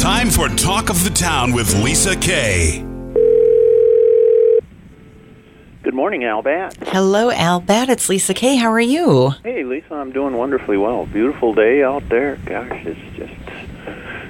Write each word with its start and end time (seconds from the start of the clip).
Time 0.00 0.30
for 0.30 0.48
Talk 0.48 0.88
of 0.88 1.04
the 1.04 1.10
Town 1.10 1.52
with 1.52 1.74
Lisa 1.82 2.16
Kay. 2.16 2.78
Good 5.82 5.92
morning, 5.94 6.24
Al 6.24 6.40
Batt. 6.42 6.74
Hello, 6.88 7.30
Al 7.30 7.60
Batt. 7.60 7.90
It's 7.90 8.08
Lisa 8.08 8.32
Kay. 8.32 8.56
How 8.56 8.70
are 8.72 8.80
you? 8.80 9.32
Hey, 9.44 9.62
Lisa, 9.62 9.94
I'm 9.94 10.10
doing 10.12 10.34
wonderfully 10.36 10.78
well. 10.78 11.04
Beautiful 11.06 11.52
day 11.52 11.82
out 11.82 12.08
there. 12.08 12.36
Gosh, 12.46 12.82
it's 12.86 13.16
just. 13.16 13.32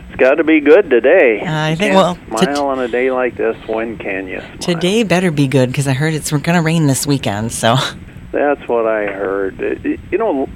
It's 0.09 0.17
got 0.17 0.35
to 0.37 0.45
be 0.45 0.59
good 0.61 0.91
today. 0.91 1.41
Uh, 1.41 1.46
I 1.66 1.75
think, 1.77 1.93
Can't 1.93 1.95
well, 1.95 2.41
smile 2.43 2.55
to- 2.57 2.62
on 2.62 2.79
a 2.80 2.89
day 2.89 3.11
like 3.12 3.37
this. 3.37 3.57
When 3.68 3.96
can 3.96 4.27
you? 4.27 4.41
Smile? 4.41 4.59
Today 4.59 5.02
better 5.05 5.30
be 5.30 5.46
good 5.46 5.68
because 5.71 5.87
I 5.87 5.93
heard 5.93 6.14
it's 6.14 6.30
going 6.30 6.43
to 6.43 6.62
rain 6.62 6.89
this 6.89 7.07
weekend. 7.07 7.52
So, 7.52 7.77
That's 8.32 8.66
what 8.68 8.87
I 8.87 9.07
heard. 9.07 9.61
It- 9.61 9.87
it- 9.87 10.00
you 10.11 10.18
know, 10.18 10.48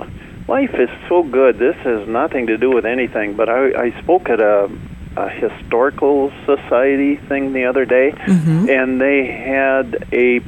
life 0.48 0.74
is 0.74 0.88
so 1.08 1.22
good. 1.22 1.58
This 1.58 1.76
has 1.84 2.08
nothing 2.08 2.48
to 2.48 2.56
do 2.56 2.70
with 2.70 2.84
anything. 2.84 3.34
But 3.36 3.48
I, 3.48 3.84
I 3.84 4.00
spoke 4.02 4.28
at 4.28 4.40
a, 4.40 4.68
a 5.16 5.28
historical 5.28 6.32
society 6.46 7.16
thing 7.16 7.52
the 7.52 7.64
other 7.66 7.84
day, 7.84 8.12
Mm-hmm. 8.12 8.68
and 8.68 9.00
they 9.00 9.26
had 9.26 10.06
a 10.12 10.40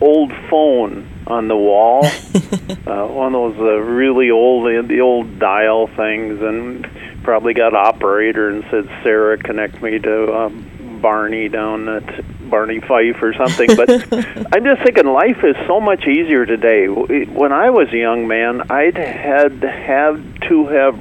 old 0.00 0.32
phone 0.50 1.08
on 1.26 1.48
the 1.48 1.56
wall. 1.56 2.04
uh, 2.86 3.06
one 3.06 3.34
of 3.34 3.56
those 3.56 3.58
uh, 3.58 3.78
really 3.80 4.30
old, 4.30 4.66
the 4.88 5.00
old 5.00 5.38
dial 5.38 5.86
things, 5.86 6.40
and 6.42 6.86
probably 7.22 7.54
got 7.54 7.74
operator 7.74 8.48
and 8.50 8.64
said, 8.70 8.88
"Sarah, 9.02 9.38
connect 9.38 9.80
me 9.82 9.98
to 9.98 10.34
um, 10.34 10.98
Barney 11.00 11.48
down 11.48 11.88
at 11.88 12.50
Barney 12.50 12.80
Fife 12.80 13.22
or 13.22 13.32
something." 13.34 13.74
But 13.76 13.88
I'm 14.52 14.64
just 14.64 14.82
thinking, 14.82 15.06
life 15.06 15.42
is 15.44 15.56
so 15.66 15.80
much 15.80 16.06
easier 16.06 16.44
today. 16.44 16.88
When 16.88 17.52
I 17.52 17.70
was 17.70 17.88
a 17.92 17.96
young 17.98 18.26
man, 18.28 18.70
I'd 18.70 18.96
had 18.96 19.62
had 19.62 20.42
to 20.48 20.66
have 20.66 21.00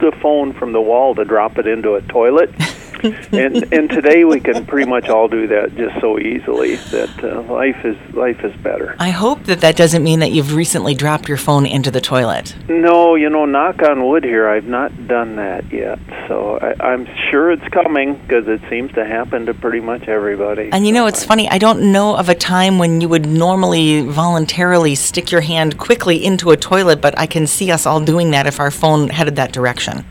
the 0.00 0.12
phone 0.20 0.52
from 0.52 0.72
the 0.72 0.80
wall 0.80 1.14
to 1.14 1.24
drop 1.24 1.58
it 1.58 1.66
into 1.66 1.94
a 1.94 2.02
toilet. 2.02 2.50
and 3.32 3.72
and 3.72 3.88
today 3.88 4.24
we 4.24 4.40
can 4.40 4.66
pretty 4.66 4.88
much 4.88 5.08
all 5.08 5.28
do 5.28 5.46
that 5.46 5.74
just 5.76 6.00
so 6.00 6.18
easily 6.18 6.76
that 6.76 7.24
uh, 7.24 7.42
life 7.42 7.84
is 7.84 7.96
life 8.14 8.44
is 8.44 8.54
better. 8.62 8.94
I 8.98 9.10
hope 9.10 9.44
that 9.44 9.60
that 9.60 9.76
doesn't 9.76 10.02
mean 10.02 10.20
that 10.20 10.32
you've 10.32 10.54
recently 10.54 10.94
dropped 10.94 11.28
your 11.28 11.38
phone 11.38 11.66
into 11.66 11.90
the 11.90 12.00
toilet. 12.00 12.54
No, 12.68 13.14
you 13.14 13.30
know, 13.30 13.46
knock 13.46 13.82
on 13.82 14.06
wood 14.06 14.24
here, 14.24 14.48
I've 14.48 14.66
not 14.66 15.06
done 15.06 15.36
that 15.36 15.72
yet. 15.72 15.98
So 16.28 16.58
I, 16.58 16.92
I'm 16.92 17.06
sure 17.30 17.50
it's 17.50 17.66
coming 17.68 18.14
because 18.16 18.46
it 18.48 18.60
seems 18.68 18.92
to 18.92 19.04
happen 19.04 19.46
to 19.46 19.54
pretty 19.54 19.80
much 19.80 20.08
everybody. 20.08 20.70
And 20.72 20.86
you 20.86 20.92
know, 20.92 21.06
it's 21.06 21.24
funny. 21.24 21.48
I 21.48 21.58
don't 21.58 21.92
know 21.92 22.16
of 22.16 22.28
a 22.28 22.34
time 22.34 22.78
when 22.78 23.00
you 23.00 23.08
would 23.08 23.26
normally 23.26 24.02
voluntarily 24.02 24.94
stick 24.94 25.30
your 25.30 25.40
hand 25.40 25.78
quickly 25.78 26.22
into 26.24 26.50
a 26.50 26.56
toilet, 26.56 27.00
but 27.00 27.18
I 27.18 27.26
can 27.26 27.46
see 27.46 27.70
us 27.70 27.86
all 27.86 28.00
doing 28.00 28.30
that 28.32 28.46
if 28.46 28.60
our 28.60 28.70
phone 28.70 29.08
headed 29.08 29.36
that 29.36 29.52
direction. 29.52 30.04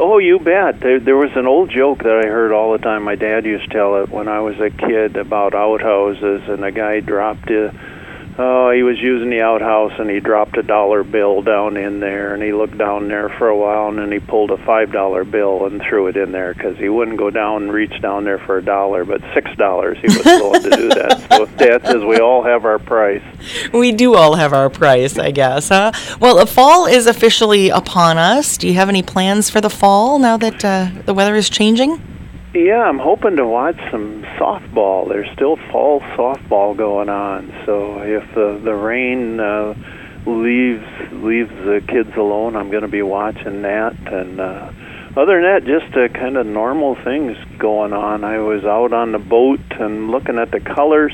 Oh, 0.00 0.18
you 0.18 0.38
bet. 0.38 0.78
There, 0.80 1.00
there 1.00 1.16
was 1.16 1.32
an 1.34 1.46
old 1.46 1.70
joke 1.70 1.98
that 2.04 2.22
I 2.24 2.28
heard 2.28 2.52
all 2.52 2.72
the 2.72 2.78
time. 2.78 3.02
My 3.02 3.16
dad 3.16 3.44
used 3.44 3.64
to 3.64 3.70
tell 3.70 4.02
it 4.02 4.10
when 4.10 4.28
I 4.28 4.40
was 4.40 4.54
a 4.60 4.70
kid 4.70 5.16
about 5.16 5.54
outhouses, 5.54 6.48
and 6.48 6.64
a 6.64 6.70
guy 6.70 7.00
dropped 7.00 7.50
a. 7.50 7.74
Oh, 8.40 8.70
he 8.70 8.84
was 8.84 9.00
using 9.00 9.30
the 9.30 9.40
outhouse 9.40 9.92
and 9.98 10.08
he 10.08 10.20
dropped 10.20 10.56
a 10.56 10.62
dollar 10.62 11.02
bill 11.02 11.42
down 11.42 11.76
in 11.76 11.98
there, 11.98 12.34
and 12.34 12.42
he 12.42 12.52
looked 12.52 12.78
down 12.78 13.08
there 13.08 13.28
for 13.30 13.48
a 13.48 13.56
while, 13.56 13.88
and 13.88 13.98
then 13.98 14.12
he 14.12 14.20
pulled 14.20 14.52
a 14.52 14.56
five 14.58 14.92
dollar 14.92 15.24
bill 15.24 15.66
and 15.66 15.82
threw 15.82 16.06
it 16.06 16.16
in 16.16 16.30
there 16.30 16.54
because 16.54 16.78
he 16.78 16.88
wouldn't 16.88 17.16
go 17.16 17.30
down 17.30 17.64
and 17.64 17.72
reach 17.72 18.00
down 18.00 18.22
there 18.22 18.38
for 18.38 18.58
a 18.58 18.62
dollar, 18.62 19.04
but 19.04 19.20
six 19.34 19.50
dollars 19.56 19.98
he 19.98 20.06
was 20.06 20.24
willing 20.24 20.62
to 20.62 20.70
do 20.70 20.88
that. 20.88 21.26
So 21.32 21.46
Dad 21.56 21.84
says 21.84 22.04
we 22.04 22.18
all 22.18 22.44
have 22.44 22.64
our 22.64 22.78
price. 22.78 23.24
We 23.72 23.90
do 23.90 24.14
all 24.14 24.36
have 24.36 24.52
our 24.52 24.70
price, 24.70 25.18
I 25.18 25.32
guess, 25.32 25.70
huh? 25.70 25.90
Well, 26.20 26.36
the 26.36 26.46
fall 26.46 26.86
is 26.86 27.08
officially 27.08 27.70
upon 27.70 28.18
us. 28.18 28.56
Do 28.56 28.68
you 28.68 28.74
have 28.74 28.88
any 28.88 29.02
plans 29.02 29.50
for 29.50 29.60
the 29.60 29.70
fall 29.70 30.20
now 30.20 30.36
that 30.36 30.64
uh, 30.64 30.90
the 31.06 31.14
weather 31.14 31.34
is 31.34 31.50
changing? 31.50 32.00
Yeah, 32.54 32.82
I'm 32.82 32.98
hoping 32.98 33.36
to 33.36 33.46
watch 33.46 33.76
some 33.90 34.22
softball. 34.38 35.06
There's 35.06 35.30
still 35.34 35.56
fall 35.70 36.00
softball 36.00 36.74
going 36.74 37.10
on. 37.10 37.52
So 37.66 37.98
if 37.98 38.24
the 38.34 38.58
the 38.64 38.74
rain 38.74 39.38
uh, 39.38 39.74
leaves 40.24 40.86
leaves 41.12 41.50
the 41.50 41.82
kids 41.86 42.16
alone, 42.16 42.56
I'm 42.56 42.70
going 42.70 42.84
to 42.84 42.88
be 42.88 43.02
watching 43.02 43.60
that. 43.62 43.94
And 44.10 44.40
uh, 44.40 44.72
other 45.14 45.42
than 45.42 45.42
that, 45.42 45.64
just 45.66 45.94
uh, 45.94 46.08
kind 46.08 46.38
of 46.38 46.46
normal 46.46 46.94
things 47.04 47.36
going 47.58 47.92
on. 47.92 48.24
I 48.24 48.38
was 48.38 48.64
out 48.64 48.94
on 48.94 49.12
the 49.12 49.18
boat 49.18 49.60
and 49.78 50.10
looking 50.10 50.38
at 50.38 50.50
the 50.50 50.60
colors. 50.60 51.12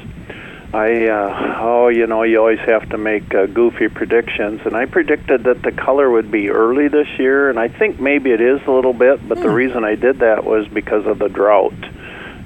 I 0.74 1.06
uh, 1.06 1.58
oh, 1.60 1.86
you 1.86 2.08
know, 2.08 2.24
you 2.24 2.38
always 2.38 2.58
have 2.66 2.88
to 2.88 2.98
make 2.98 3.32
uh, 3.32 3.46
goofy 3.46 3.86
predictions, 3.86 4.60
and 4.64 4.74
I 4.74 4.86
predicted 4.86 5.44
that 5.44 5.62
the 5.62 5.70
color 5.70 6.10
would 6.10 6.32
be 6.32 6.50
early 6.50 6.88
this 6.88 7.06
year, 7.16 7.48
and 7.48 7.60
I 7.60 7.68
think 7.68 8.00
maybe 8.00 8.32
it 8.32 8.40
is 8.40 8.60
a 8.66 8.72
little 8.72 8.92
bit. 8.92 9.28
But 9.28 9.40
the 9.40 9.50
reason 9.50 9.84
I 9.84 9.94
did 9.94 10.18
that 10.18 10.44
was 10.44 10.66
because 10.66 11.06
of 11.06 11.20
the 11.20 11.28
drought, 11.28 11.74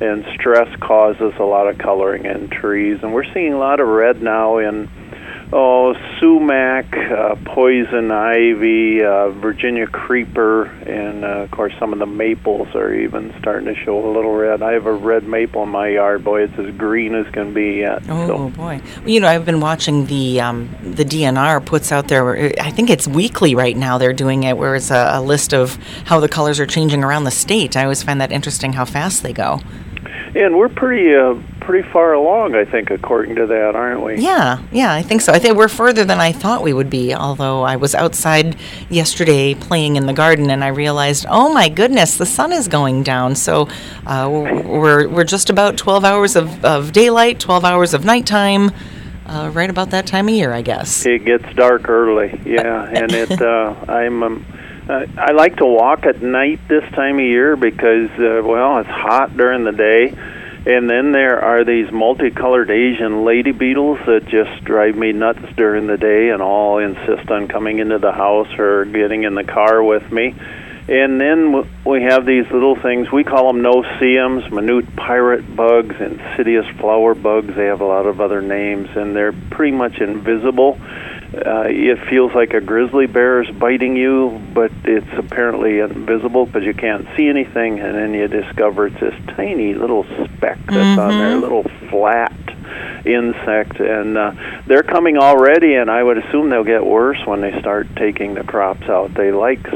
and 0.03 0.27
stress 0.34 0.69
causes 0.78 1.33
a 1.38 1.43
lot 1.43 1.69
of 1.69 1.78
coloring 1.78 2.27
in 2.27 2.50
trees, 2.50 2.99
and 3.03 3.15
we're 3.15 3.33
seeing 3.33 3.55
a 3.55 3.59
lot 3.59 3.81
of 3.81 3.88
red 3.88 4.22
now 4.22 4.59
in 4.59 4.91
oh 5.53 5.95
sumac, 6.21 6.97
uh, 6.97 7.37
poison 7.45 8.11
ivy, 8.11 9.03
uh, 9.03 9.31
Virginia 9.31 9.87
creeper, 9.87 10.65
and 10.65 11.25
uh, 11.25 11.43
of 11.43 11.51
course 11.51 11.73
some 11.79 11.93
of 11.93 11.99
the 11.99 12.07
maples 12.07 12.69
are 12.75 12.95
even 12.95 13.35
starting 13.41 13.73
to 13.73 13.75
show 13.85 13.99
a 13.99 14.11
little 14.13 14.35
red. 14.35 14.63
I 14.63 14.73
have 14.73 14.87
a 14.87 14.93
red 14.93 15.25
maple 15.25 15.63
in 15.63 15.69
my 15.71 15.89
yard. 15.89 16.25
Boy, 16.25 16.43
it's 16.43 16.59
as 16.59 16.75
green 16.77 17.15
as 17.15 17.27
can 17.33 17.55
be 17.55 17.79
yet. 17.79 18.03
Oh 18.09 18.27
so. 18.27 18.49
boy! 18.51 18.81
Well, 18.99 19.09
you 19.09 19.21
know, 19.21 19.29
I've 19.29 19.45
been 19.45 19.61
watching 19.61 20.07
the 20.07 20.41
um, 20.41 20.69
the 20.83 21.05
DNR 21.05 21.65
puts 21.65 21.93
out 21.93 22.09
there. 22.09 22.53
I 22.61 22.71
think 22.71 22.91
it's 22.91 23.09
weekly 23.09 23.55
right 23.55 23.77
now. 23.77 23.99
They're 23.99 24.13
doing 24.13 24.45
it 24.45 24.57
where 24.57 24.75
it's 24.75 24.91
a, 24.91 25.11
a 25.15 25.23
list 25.23 25.55
of 25.55 25.77
how 26.05 26.21
the 26.21 26.29
colors 26.29 26.61
are 26.61 26.67
changing 26.67 27.05
around 27.05 27.25
the 27.25 27.31
state. 27.31 27.77
I 27.77 27.83
always 27.85 28.03
find 28.03 28.21
that 28.21 28.33
interesting 28.33 28.73
how 28.73 28.85
fast 28.85 29.23
they 29.23 29.33
go. 29.33 29.61
And 30.35 30.57
we're 30.59 30.69
pretty 30.69 31.15
uh, 31.15 31.41
pretty 31.61 31.89
far 31.91 32.13
along, 32.13 32.55
I 32.55 32.65
think, 32.65 32.91
according 32.91 33.37
to 33.37 33.47
that, 33.47 33.75
aren't 33.75 34.03
we? 34.03 34.17
Yeah, 34.17 34.63
yeah, 34.73 34.93
I 34.93 35.03
think 35.03 35.21
so. 35.21 35.33
I 35.33 35.39
think 35.39 35.57
we're 35.57 35.69
further 35.69 36.05
than 36.05 36.19
I 36.19 36.33
thought 36.33 36.63
we 36.63 36.73
would 36.73 36.91
be. 36.91 37.15
Although 37.15 37.63
I 37.63 37.77
was 37.77 37.95
outside 37.95 38.57
yesterday 38.89 39.55
playing 39.55 39.97
in 39.97 40.07
the 40.07 40.13
garden, 40.13 40.51
and 40.51 40.63
I 40.63 40.69
realized, 40.69 41.27
oh 41.29 41.53
my 41.53 41.69
goodness, 41.69 42.17
the 42.17 42.27
sun 42.27 42.53
is 42.53 42.69
going 42.69 43.03
down. 43.03 43.35
So 43.35 43.69
uh, 44.07 44.29
we're 44.31 45.09
we're 45.09 45.25
just 45.25 45.51
about 45.51 45.77
twelve 45.77 46.05
hours 46.05 46.37
of, 46.37 46.65
of 46.65 46.93
daylight, 46.93 47.41
twelve 47.41 47.65
hours 47.65 47.95
of 47.95 48.05
nighttime. 48.05 48.71
Uh, 49.27 49.51
right 49.53 49.69
about 49.69 49.91
that 49.91 50.07
time 50.07 50.27
of 50.27 50.35
year, 50.35 50.55
I 50.55 50.63
guess. 50.63 51.05
It 51.05 51.27
gets 51.27 51.45
dark 51.55 51.91
early, 51.91 52.41
yeah, 52.47 52.85
and 52.85 53.13
it. 53.13 53.43
Uh, 53.43 53.75
I'm. 53.89 54.23
Um, 54.23 54.47
uh, 54.88 55.06
I 55.19 55.32
like 55.32 55.56
to 55.56 55.66
walk 55.66 56.06
at 56.06 56.22
night 56.22 56.60
this 56.69 56.84
time 56.93 57.16
of 57.16 57.25
year 57.25 57.56
because, 57.56 58.10
uh, 58.12 58.43
well, 58.44 58.78
it's 58.78 58.88
hot 58.88 59.37
during 59.37 59.65
the 59.65 59.72
day, 59.72 60.15
and 60.66 60.88
then 60.88 61.12
there 61.12 61.41
are 61.41 61.65
these 61.65 61.93
multicolored 61.93 62.71
Asian 62.71 63.25
lady 63.25 63.53
beetles 63.53 63.99
that 64.06 64.26
just 64.26 64.65
drive 64.65 64.97
me 64.97 65.12
nuts 65.12 65.41
during 65.56 65.87
the 65.87 65.97
day, 65.99 66.31
and 66.31 66.43
all 66.43 66.78
insist 66.78 67.31
on 67.31 67.49
coming 67.49 67.78
into 67.78 67.99
the 67.99 68.12
house 68.12 68.49
or 68.59 68.84
getting 68.87 69.25
in 69.25 69.34
the 69.34 69.44
car 69.44 69.82
with 69.82 70.10
me. 70.10 70.34
And 70.88 71.20
then 71.20 71.69
we 71.84 72.03
have 72.05 72.25
these 72.25 72.50
little 72.50 72.75
things. 72.75 73.12
We 73.12 73.22
call 73.22 73.53
them 73.53 73.60
no-see-ums, 73.60 74.50
minute 74.50 74.97
pirate 74.97 75.55
bugs, 75.55 75.94
insidious 76.00 76.65
flower 76.78 77.15
bugs. 77.15 77.55
They 77.55 77.66
have 77.66 77.82
a 77.82 77.87
lot 77.87 78.06
of 78.06 78.22
other 78.22 78.41
names, 78.41 78.88
and 78.97 79.15
they're 79.15 79.34
pretty 79.50 79.76
much 79.76 79.99
invisible. 80.00 80.81
Uh, 81.34 81.65
it 81.66 81.99
feels 82.09 82.34
like 82.34 82.55
a 82.55 82.61
grizzly 82.61 83.06
bear 83.06 83.43
is 83.43 83.50
biting 83.56 83.97
you, 83.97 84.41
but 84.55 84.72
it's 84.84 85.06
apparently 85.19 85.81
invisible 85.81 86.47
because 86.47 86.65
you 86.65 86.72
can't 86.72 87.06
see 87.16 87.28
anything. 87.28 87.81
And 87.81 87.94
then 87.94 88.15
you 88.15 88.28
discover 88.28 88.87
it's 88.87 88.99
this 88.99 89.15
tiny 89.37 89.75
little 89.75 90.05
speck 90.05 90.59
that's 90.67 90.99
on 90.99 91.11
there, 91.11 91.37
a 91.37 91.37
little 91.37 91.65
flat 91.91 92.33
insect, 93.05 93.78
and 93.78 94.17
uh, 94.17 94.33
they're 94.67 94.83
coming 94.83 95.19
already. 95.19 95.75
And 95.75 95.91
I 95.91 96.03
would 96.03 96.17
assume 96.17 96.49
they'll 96.49 96.65
get 96.65 96.84
worse 96.84 97.21
when 97.27 97.43
they 97.43 97.59
start 97.61 97.88
taking 97.97 98.34
the 98.34 98.44
crops 98.44 98.88
out. 98.88 99.12
They 99.12 99.31
like 99.31 99.67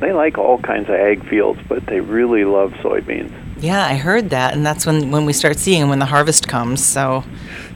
they 0.00 0.12
like 0.12 0.36
all 0.36 0.58
kinds 0.58 0.90
of 0.90 0.94
ag 0.94 1.26
fields, 1.28 1.60
but 1.68 1.86
they 1.86 2.00
really 2.00 2.44
love 2.44 2.72
soybeans. 2.82 3.32
Yeah, 3.60 3.84
I 3.84 3.96
heard 3.96 4.30
that, 4.30 4.54
and 4.54 4.64
that's 4.64 4.86
when 4.86 5.10
when 5.10 5.24
we 5.24 5.32
start 5.32 5.58
seeing 5.58 5.80
them 5.80 5.88
when 5.90 5.98
the 5.98 6.06
harvest 6.06 6.46
comes. 6.46 6.84
So, 6.84 7.24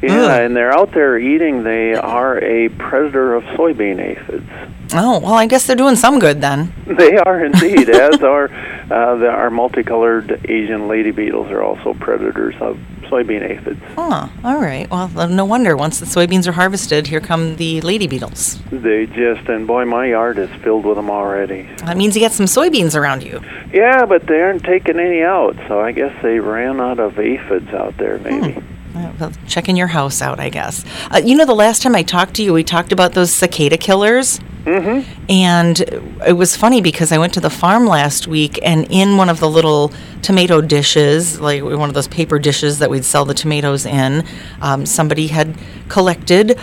Yeah, 0.01 0.13
Ugh. 0.27 0.41
and 0.43 0.57
they're 0.57 0.73
out 0.73 0.93
there 0.93 1.19
eating. 1.19 1.65
They 1.65 1.95
are 1.95 2.39
a 2.39 2.69
predator 2.71 3.35
of 3.35 3.43
soybean 3.57 3.99
aphids. 4.01 4.47
oh 4.95 5.19
well, 5.21 5.35
I 5.35 5.47
guess 5.47 5.67
they're 5.67 5.77
doing 5.77 5.97
some 5.97 6.19
good 6.19 6.41
then. 6.41 6.73
They 6.97 7.17
are 7.17 7.45
indeed, 7.45 7.89
as 8.09 8.23
are 8.23 8.45
uh, 8.91 9.17
the, 9.17 9.29
our 9.29 9.51
multicolored 9.51 10.41
Asian 10.49 10.87
lady 10.89 11.11
beetles 11.11 11.51
are 11.51 11.63
also 11.63 11.95
predators 11.95 12.55
of 12.61 12.79
soybean 13.13 13.43
aphids. 13.43 13.81
Huh. 13.95 14.29
All 14.43 14.59
right. 14.59 14.89
Well, 14.91 15.29
no 15.29 15.45
wonder. 15.45 15.77
Once 15.77 16.01
the 16.01 16.07
soybeans 16.07 16.47
are 16.49 16.53
harvested, 16.53 17.07
here 17.07 17.21
come 17.21 17.57
the 17.57 17.81
lady 17.83 18.07
beetles. 18.07 18.59
They 18.71 19.07
just 19.07 19.49
and 19.49 19.67
boy, 19.67 19.85
my 19.85 20.07
yard 20.07 20.39
is 20.39 20.51
filled 20.63 20.87
with 20.87 20.97
them 20.97 21.11
already. 21.11 21.69
That 21.85 21.97
means 21.97 22.17
you 22.17 22.21
get 22.21 22.33
some 22.33 22.47
soybeans 22.47 22.97
around 22.99 23.23
you. 23.23 23.41
Yeah, 23.73 24.07
but 24.07 24.27
they 24.27 24.41
aren't 24.41 24.65
taking 24.65 24.99
any 24.99 25.23
out, 25.23 25.57
so 25.69 25.81
I 25.81 25.93
guess 25.93 26.15
they 26.23 26.39
ran 26.41 26.81
out 26.81 26.99
of 26.99 27.19
aphids 27.19 27.69
out 27.75 27.97
there, 27.99 28.19
maybe. 28.19 28.63
Uh, 28.95 29.13
well, 29.19 29.33
checking 29.47 29.77
your 29.77 29.87
house 29.87 30.21
out, 30.23 30.39
I 30.41 30.49
guess. 30.49 30.85
Uh, 31.11 31.21
you 31.25 31.35
know, 31.35 31.45
the 31.45 31.55
last 31.55 31.83
time 31.83 31.95
I 31.95 32.03
talked 32.03 32.35
to 32.35 32.43
you, 32.43 32.53
we 32.53 32.65
talked 32.65 32.93
about 32.93 33.13
those 33.13 33.33
cicada 33.33 33.77
killers. 33.77 34.41
Mm-hmm. 34.65 35.25
And 35.29 35.81
it 36.27 36.37
was 36.37 36.57
funny 36.57 36.81
because 36.81 37.13
I 37.13 37.19
went 37.19 37.35
to 37.35 37.41
the 37.41 37.51
farm 37.51 37.87
last 37.87 38.27
week, 38.27 38.59
and 38.63 38.87
in 38.91 39.17
one 39.17 39.29
of 39.29 39.41
the 39.41 39.49
little 39.49 39.93
tomato 40.23 40.61
dishes, 40.61 41.41
like 41.41 41.63
one 41.63 41.89
of 41.89 41.95
those 41.95 42.09
paper 42.09 42.39
dishes 42.39 42.79
that 42.79 42.91
we'd 42.91 43.05
sell 43.05 43.25
the 43.25 43.35
tomatoes 43.35 43.87
in, 43.87 44.25
um, 44.61 44.87
somebody 44.87 45.27
had 45.27 45.57
collected 45.89 46.59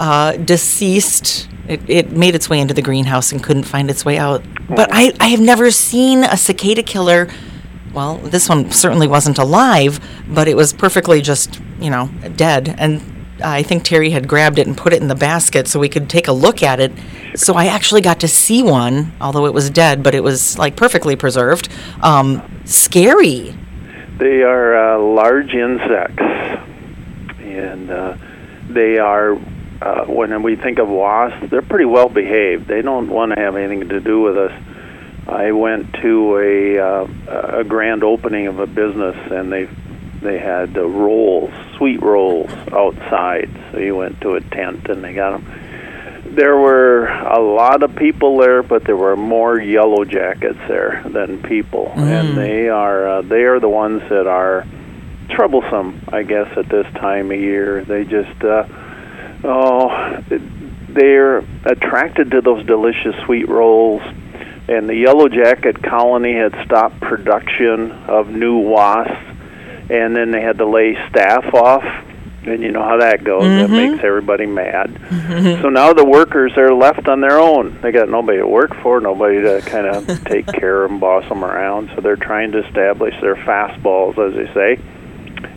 uh, 0.00 0.32
deceased. 0.38 1.48
It, 1.68 1.80
it 1.88 2.10
made 2.12 2.34
its 2.34 2.48
way 2.48 2.60
into 2.60 2.74
the 2.74 2.82
greenhouse 2.82 3.32
and 3.32 3.42
couldn't 3.42 3.64
find 3.64 3.90
its 3.90 4.04
way 4.04 4.18
out. 4.18 4.42
But 4.68 4.88
I, 4.92 5.12
I 5.20 5.28
have 5.28 5.40
never 5.40 5.70
seen 5.70 6.24
a 6.24 6.36
cicada 6.36 6.82
killer 6.82 7.28
well, 7.96 8.18
this 8.18 8.46
one 8.46 8.70
certainly 8.72 9.08
wasn't 9.08 9.38
alive, 9.38 10.00
but 10.28 10.48
it 10.48 10.54
was 10.54 10.74
perfectly 10.74 11.22
just, 11.22 11.58
you 11.80 11.88
know, 11.88 12.10
dead. 12.36 12.74
And 12.76 13.00
I 13.42 13.62
think 13.62 13.84
Terry 13.84 14.10
had 14.10 14.28
grabbed 14.28 14.58
it 14.58 14.66
and 14.66 14.76
put 14.76 14.92
it 14.92 15.02
in 15.02 15.08
the 15.08 15.14
basket 15.14 15.68
so 15.68 15.78
we 15.78 15.88
could 15.88 16.08
take 16.08 16.28
a 16.28 16.32
look 16.32 16.62
at 16.62 16.80
it. 16.80 16.92
So 17.34 17.54
I 17.54 17.66
actually 17.66 18.00
got 18.00 18.20
to 18.20 18.28
see 18.28 18.62
one, 18.62 19.12
although 19.20 19.46
it 19.46 19.54
was 19.54 19.70
dead, 19.70 20.02
but 20.02 20.14
it 20.14 20.22
was 20.22 20.58
like 20.58 20.76
perfectly 20.76 21.16
preserved. 21.16 21.68
Um, 22.02 22.42
scary. 22.64 23.54
They 24.18 24.42
are 24.42 24.94
uh, 24.94 24.98
large 24.98 25.52
insects, 25.52 26.22
and 27.40 27.90
uh, 27.90 28.16
they 28.68 28.98
are. 28.98 29.38
Uh, 29.82 30.06
when 30.06 30.42
we 30.42 30.56
think 30.56 30.78
of 30.78 30.88
wasps, 30.88 31.50
they're 31.50 31.60
pretty 31.60 31.84
well 31.84 32.08
behaved. 32.08 32.66
They 32.66 32.80
don't 32.80 33.10
want 33.10 33.34
to 33.34 33.38
have 33.38 33.56
anything 33.56 33.86
to 33.90 34.00
do 34.00 34.22
with 34.22 34.38
us 34.38 34.52
I 35.28 35.50
went 35.50 35.92
to 36.02 36.38
a 36.38 36.78
uh, 36.78 37.58
a 37.58 37.64
grand 37.64 38.04
opening 38.04 38.46
of 38.46 38.60
a 38.60 38.66
business, 38.66 39.16
and 39.32 39.52
they 39.52 39.68
they 40.20 40.38
had 40.38 40.76
uh, 40.76 40.86
rolls, 40.86 41.52
sweet 41.76 42.02
rolls 42.02 42.50
outside. 42.72 43.50
So 43.72 43.78
you 43.78 43.96
went 43.96 44.20
to 44.22 44.34
a 44.34 44.40
tent, 44.40 44.88
and 44.88 45.02
they 45.02 45.14
got 45.14 45.32
them. 45.32 46.34
There 46.34 46.56
were 46.56 47.06
a 47.06 47.40
lot 47.40 47.82
of 47.82 47.94
people 47.96 48.38
there, 48.38 48.62
but 48.62 48.84
there 48.84 48.96
were 48.96 49.16
more 49.16 49.60
yellow 49.60 50.04
jackets 50.04 50.58
there 50.68 51.02
than 51.06 51.42
people, 51.42 51.92
mm. 51.94 52.02
and 52.02 52.36
they 52.36 52.68
are 52.68 53.08
uh, 53.08 53.22
they 53.22 53.44
are 53.44 53.60
the 53.60 53.68
ones 53.68 54.02
that 54.08 54.26
are 54.26 54.66
troublesome, 55.30 56.02
I 56.08 56.22
guess, 56.22 56.48
at 56.56 56.68
this 56.68 56.86
time 56.94 57.30
of 57.30 57.38
year. 57.38 57.84
They 57.84 58.04
just 58.04 58.42
uh, 58.42 58.66
oh, 59.44 60.22
they're 60.88 61.38
attracted 61.64 62.32
to 62.32 62.40
those 62.40 62.66
delicious 62.66 63.14
sweet 63.24 63.48
rolls 63.48 64.02
and 64.68 64.88
the 64.88 64.96
yellow 64.96 65.28
jacket 65.28 65.82
colony 65.82 66.34
had 66.34 66.52
stopped 66.64 67.00
production 67.00 67.92
of 67.92 68.28
new 68.28 68.58
wasps, 68.58 69.14
and 69.90 70.16
then 70.16 70.30
they 70.30 70.40
had 70.40 70.58
to 70.58 70.66
lay 70.66 70.96
staff 71.10 71.52
off. 71.54 71.84
And 72.44 72.62
you 72.62 72.70
know 72.70 72.82
how 72.82 72.98
that 72.98 73.24
goes. 73.24 73.42
Mm-hmm. 73.42 73.72
That 73.72 73.90
makes 73.90 74.04
everybody 74.04 74.46
mad. 74.46 74.94
Mm-hmm. 74.94 75.62
So 75.62 75.68
now 75.68 75.92
the 75.92 76.04
workers 76.04 76.52
are 76.56 76.72
left 76.72 77.08
on 77.08 77.20
their 77.20 77.40
own. 77.40 77.80
They 77.82 77.90
got 77.90 78.08
nobody 78.08 78.38
to 78.38 78.46
work 78.46 78.70
for, 78.82 79.00
nobody 79.00 79.42
to 79.42 79.60
kind 79.62 79.86
of 79.88 80.24
take 80.24 80.46
care 80.46 80.84
of 80.84 80.90
them, 80.90 81.00
boss 81.00 81.28
them 81.28 81.44
around. 81.44 81.90
So 81.94 82.02
they're 82.02 82.14
trying 82.14 82.52
to 82.52 82.64
establish 82.64 83.20
their 83.20 83.34
fastballs, 83.34 84.16
as 84.18 84.34
they 84.34 84.54
say 84.54 84.82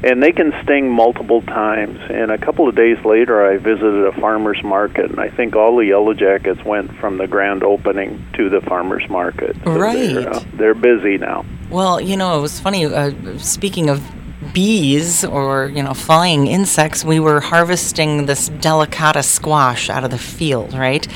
and 0.03 0.23
they 0.23 0.31
can 0.31 0.53
sting 0.63 0.89
multiple 0.89 1.41
times. 1.41 1.99
And 2.09 2.31
a 2.31 2.37
couple 2.37 2.67
of 2.67 2.75
days 2.75 2.97
later, 3.03 3.45
I 3.45 3.57
visited 3.57 4.05
a 4.05 4.11
farmer's 4.13 4.63
market, 4.63 5.09
and 5.09 5.19
I 5.19 5.29
think 5.29 5.55
all 5.55 5.75
the 5.77 5.85
yellow 5.85 6.13
jackets 6.13 6.63
went 6.63 6.95
from 6.97 7.17
the 7.17 7.27
grand 7.27 7.63
opening 7.63 8.25
to 8.35 8.49
the 8.49 8.61
farmer's 8.61 9.07
market. 9.09 9.55
So 9.63 9.77
right. 9.77 10.13
They're, 10.13 10.33
uh, 10.33 10.43
they're, 10.53 10.73
busy 10.73 11.17
now. 11.17 11.45
Well, 11.69 11.99
you 11.99 12.15
know, 12.15 12.37
it 12.37 12.41
was 12.41 12.59
funny. 12.59 12.85
Uh, 12.85 13.37
speaking 13.37 13.89
of 13.89 14.01
bees 14.53 15.23
or 15.23 15.69
you 15.69 15.83
know 15.83 15.93
flying 15.93 16.47
insects, 16.47 17.03
we 17.03 17.19
were 17.19 17.39
harvesting 17.39 18.25
this 18.25 18.49
delicata 18.49 19.23
squash 19.23 19.89
out 19.89 20.03
of 20.03 20.11
the 20.11 20.17
field, 20.17 20.73
right? 20.73 21.07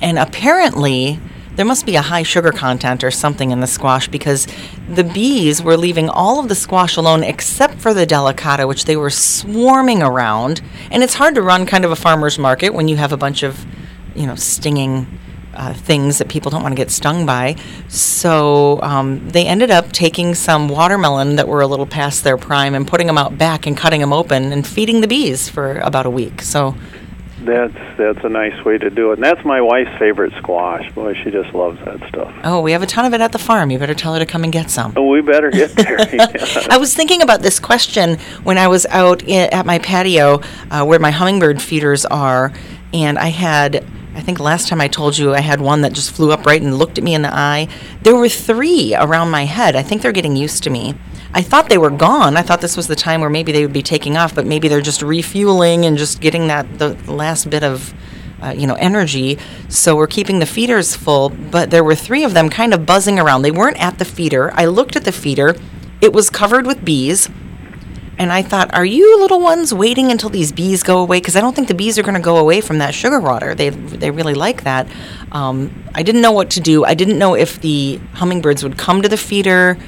And 0.00 0.18
apparently 0.18 1.18
there 1.58 1.66
must 1.66 1.86
be 1.86 1.96
a 1.96 2.02
high 2.02 2.22
sugar 2.22 2.52
content 2.52 3.02
or 3.02 3.10
something 3.10 3.50
in 3.50 3.58
the 3.58 3.66
squash 3.66 4.06
because 4.06 4.46
the 4.88 5.02
bees 5.02 5.60
were 5.60 5.76
leaving 5.76 6.08
all 6.08 6.38
of 6.38 6.48
the 6.48 6.54
squash 6.54 6.96
alone 6.96 7.24
except 7.24 7.80
for 7.80 7.92
the 7.92 8.06
delicata, 8.06 8.68
which 8.68 8.84
they 8.84 8.96
were 8.96 9.10
swarming 9.10 10.00
around. 10.00 10.60
And 10.92 11.02
it's 11.02 11.14
hard 11.14 11.34
to 11.34 11.42
run 11.42 11.66
kind 11.66 11.84
of 11.84 11.90
a 11.90 11.96
farmer's 11.96 12.38
market 12.38 12.74
when 12.74 12.86
you 12.86 12.96
have 12.96 13.12
a 13.12 13.16
bunch 13.16 13.42
of, 13.42 13.66
you 14.14 14.24
know, 14.24 14.36
stinging 14.36 15.18
uh, 15.58 15.74
things 15.74 16.18
that 16.18 16.28
people 16.28 16.50
don't 16.50 16.62
want 16.62 16.72
to 16.72 16.76
get 16.76 16.90
stung 16.90 17.26
by. 17.26 17.56
So 17.88 18.80
um, 18.80 19.28
they 19.28 19.46
ended 19.46 19.70
up 19.70 19.92
taking 19.92 20.34
some 20.34 20.68
watermelon 20.68 21.36
that 21.36 21.48
were 21.48 21.60
a 21.60 21.66
little 21.66 21.86
past 21.86 22.24
their 22.24 22.38
prime 22.38 22.74
and 22.74 22.86
putting 22.86 23.08
them 23.08 23.18
out 23.18 23.36
back 23.36 23.66
and 23.66 23.76
cutting 23.76 24.00
them 24.00 24.12
open 24.12 24.52
and 24.52 24.66
feeding 24.66 25.00
the 25.00 25.08
bees 25.08 25.48
for 25.48 25.78
about 25.80 26.06
a 26.06 26.10
week. 26.10 26.42
So 26.42 26.76
that's 27.44 27.74
that's 27.96 28.24
a 28.24 28.28
nice 28.28 28.64
way 28.64 28.78
to 28.78 28.90
do 28.90 29.10
it. 29.10 29.14
And 29.14 29.24
that's 29.24 29.44
my 29.44 29.60
wife's 29.60 29.96
favorite 29.98 30.32
squash. 30.38 30.90
Boy, 30.92 31.14
she 31.14 31.30
just 31.30 31.52
loves 31.54 31.78
that 31.84 32.06
stuff. 32.08 32.34
Oh, 32.44 32.60
we 32.60 32.72
have 32.72 32.82
a 32.82 32.86
ton 32.86 33.04
of 33.04 33.14
it 33.14 33.20
at 33.20 33.32
the 33.32 33.38
farm. 33.38 33.70
You 33.70 33.78
better 33.78 33.94
tell 33.94 34.12
her 34.14 34.18
to 34.18 34.26
come 34.26 34.44
and 34.44 34.52
get 34.52 34.70
some. 34.70 34.92
Oh, 34.96 35.08
we 35.08 35.20
better 35.22 35.50
get 35.50 35.70
there. 35.70 35.98
yeah. 36.14 36.66
I 36.70 36.78
was 36.78 36.94
thinking 36.94 37.22
about 37.22 37.42
this 37.42 37.58
question 37.58 38.18
when 38.44 38.58
I 38.58 38.68
was 38.68 38.86
out 38.86 39.28
at 39.28 39.66
my 39.66 39.78
patio 39.78 40.40
uh, 40.70 40.84
where 40.84 40.98
my 40.98 41.10
hummingbird 41.10 41.60
feeders 41.60 42.04
are, 42.06 42.52
and 42.92 43.18
I 43.18 43.28
had 43.28 43.84
I 44.18 44.20
think 44.20 44.40
last 44.40 44.66
time 44.66 44.80
I 44.80 44.88
told 44.88 45.16
you 45.16 45.32
I 45.32 45.40
had 45.40 45.60
one 45.60 45.82
that 45.82 45.92
just 45.92 46.10
flew 46.10 46.32
up 46.32 46.44
right 46.44 46.60
and 46.60 46.76
looked 46.76 46.98
at 46.98 47.04
me 47.04 47.14
in 47.14 47.22
the 47.22 47.32
eye. 47.32 47.68
There 48.02 48.16
were 48.16 48.28
three 48.28 48.92
around 48.96 49.30
my 49.30 49.44
head. 49.44 49.76
I 49.76 49.84
think 49.84 50.02
they're 50.02 50.10
getting 50.10 50.34
used 50.34 50.64
to 50.64 50.70
me. 50.70 50.96
I 51.32 51.40
thought 51.40 51.68
they 51.68 51.78
were 51.78 51.88
gone. 51.88 52.36
I 52.36 52.42
thought 52.42 52.60
this 52.60 52.76
was 52.76 52.88
the 52.88 52.96
time 52.96 53.20
where 53.20 53.30
maybe 53.30 53.52
they 53.52 53.62
would 53.62 53.72
be 53.72 53.80
taking 53.80 54.16
off, 54.16 54.34
but 54.34 54.44
maybe 54.44 54.66
they're 54.66 54.80
just 54.80 55.02
refueling 55.02 55.84
and 55.84 55.96
just 55.96 56.20
getting 56.20 56.48
that 56.48 56.80
the 56.80 56.94
last 57.06 57.48
bit 57.48 57.62
of 57.62 57.94
uh, 58.42 58.52
you 58.56 58.66
know 58.66 58.74
energy. 58.74 59.38
So 59.68 59.94
we're 59.94 60.08
keeping 60.08 60.40
the 60.40 60.46
feeders 60.46 60.96
full, 60.96 61.28
but 61.28 61.70
there 61.70 61.84
were 61.84 61.94
three 61.94 62.24
of 62.24 62.34
them 62.34 62.50
kind 62.50 62.74
of 62.74 62.84
buzzing 62.84 63.20
around. 63.20 63.42
They 63.42 63.52
weren't 63.52 63.80
at 63.80 64.00
the 64.00 64.04
feeder. 64.04 64.50
I 64.52 64.64
looked 64.64 64.96
at 64.96 65.04
the 65.04 65.12
feeder. 65.12 65.54
It 66.00 66.12
was 66.12 66.28
covered 66.28 66.66
with 66.66 66.84
bees. 66.84 67.30
And 68.18 68.32
I 68.32 68.42
thought, 68.42 68.74
are 68.74 68.84
you 68.84 69.20
little 69.20 69.40
ones 69.40 69.72
waiting 69.72 70.10
until 70.10 70.28
these 70.28 70.50
bees 70.50 70.82
go 70.82 70.98
away? 70.98 71.18
Because 71.20 71.36
I 71.36 71.40
don't 71.40 71.54
think 71.54 71.68
the 71.68 71.74
bees 71.74 71.98
are 71.98 72.02
going 72.02 72.16
to 72.16 72.20
go 72.20 72.36
away 72.36 72.60
from 72.60 72.78
that 72.78 72.92
sugar 72.94 73.20
water. 73.20 73.54
They 73.54 73.70
they 73.70 74.10
really 74.10 74.34
like 74.34 74.64
that. 74.64 74.88
Um, 75.30 75.84
I 75.94 76.02
didn't 76.02 76.22
know 76.22 76.32
what 76.32 76.50
to 76.50 76.60
do. 76.60 76.84
I 76.84 76.94
didn't 76.94 77.18
know 77.18 77.34
if 77.34 77.60
the 77.60 78.00
hummingbirds 78.14 78.64
would 78.64 78.76
come 78.76 79.02
to 79.02 79.08
the 79.08 79.16
feeder 79.16 79.78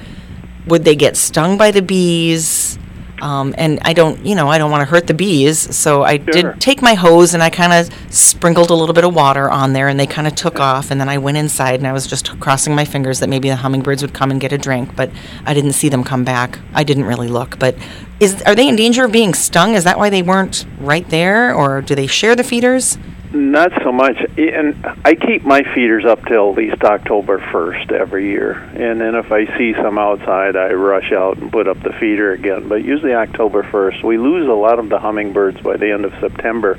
would 0.67 0.85
they 0.85 0.97
get 0.97 1.17
stung 1.17 1.59
by 1.59 1.71
the 1.71 1.83
bees? 1.83 2.79
Um, 3.21 3.55
and 3.59 3.79
I 3.83 3.93
don't, 3.93 4.25
you 4.25 4.35
know, 4.35 4.49
I 4.49 4.59
don't 4.59 4.71
want 4.71 4.83
to 4.83 4.91
hurt 4.91 5.07
the 5.07 5.15
bees. 5.15 5.75
So 5.77 6.03
I 6.03 6.17
sure. 6.17 6.27
did 6.27 6.61
take 6.61 6.83
my 6.83 6.95
hose 6.95 7.35
and 7.35 7.43
I 7.43 7.51
kind 7.51 7.73
of 7.73 7.95
sprinkled 8.13 8.71
a 8.71 8.75
little 8.75 8.95
bit 8.95 9.05
of 9.05 9.15
water 9.15 9.51
on 9.51 9.73
there, 9.73 9.89
and 9.89 9.99
they 9.99 10.07
kind 10.07 10.27
of 10.27 10.35
took 10.35 10.59
off. 10.59 10.91
And 10.91 11.01
then 11.01 11.09
I 11.09 11.19
went 11.19 11.37
inside 11.37 11.81
and 11.81 11.87
I 11.87 11.93
was 11.93 12.07
just 12.07 12.39
crossing 12.41 12.75
my 12.75 12.85
fingers 12.85 13.21
that 13.21 13.29
maybe 13.29 13.49
the 13.49 13.57
hummingbirds 13.57 14.03
would 14.03 14.15
come 14.15 14.31
and 14.31 14.41
get 14.41 14.53
a 14.53 14.59
drink, 14.59 14.97
but 14.97 15.11
I 15.47 15.55
didn't 15.55 15.73
see 15.73 15.89
them 15.89 16.05
come 16.05 16.25
back. 16.25 16.59
I 16.75 16.85
didn't 16.85 17.05
really 17.05 17.29
look. 17.29 17.59
But 17.59 17.77
is 18.21 18.43
are 18.43 18.55
they 18.55 18.69
in 18.69 18.77
danger 18.77 19.05
of 19.05 19.13
being 19.13 19.35
stung? 19.35 19.75
Is 19.75 19.85
that 19.85 19.99
why 19.99 20.11
they 20.11 20.23
weren't 20.23 20.67
right 20.79 21.09
there, 21.11 21.55
or 21.55 21.83
do 21.83 21.95
they 21.95 22.07
share 22.07 22.37
the 22.37 22.45
feeders? 22.45 22.99
Not 23.33 23.73
so 23.85 23.93
much. 23.93 24.17
And 24.37 24.85
I 25.05 25.15
keep 25.15 25.45
my 25.45 25.63
feeders 25.75 26.05
up 26.05 26.25
till 26.25 26.51
at 26.51 26.57
least 26.57 26.83
October 26.83 27.39
1st 27.39 27.93
every 27.93 28.29
year. 28.29 28.55
And 28.55 29.01
then 29.01 29.15
if 29.15 29.31
I 29.31 29.47
see 29.57 29.73
some 29.75 29.99
outside, 29.99 30.57
I 30.57 30.73
rush 30.73 31.13
out 31.13 31.39
and 31.39 31.53
put 31.53 31.69
up 31.69 31.81
the 31.81 31.93
feeder 32.01 32.33
again. 32.33 32.69
But 32.69 32.85
usually 32.85 33.15
October 33.15 33.63
1st. 33.63 34.03
We 34.03 34.19
lose 34.19 34.49
a 34.49 34.53
lot 34.53 34.81
of 34.81 34.89
the 34.89 34.99
hummingbirds 34.99 35.61
by 35.61 35.77
the 35.77 35.93
end 35.93 36.05
of 36.05 36.13
September. 36.21 36.73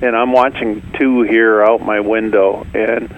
And 0.00 0.16
I'm 0.16 0.32
watching 0.32 0.82
two 0.98 1.22
here 1.22 1.62
out 1.62 1.82
my 1.82 2.00
window. 2.00 2.66
And 2.72 3.14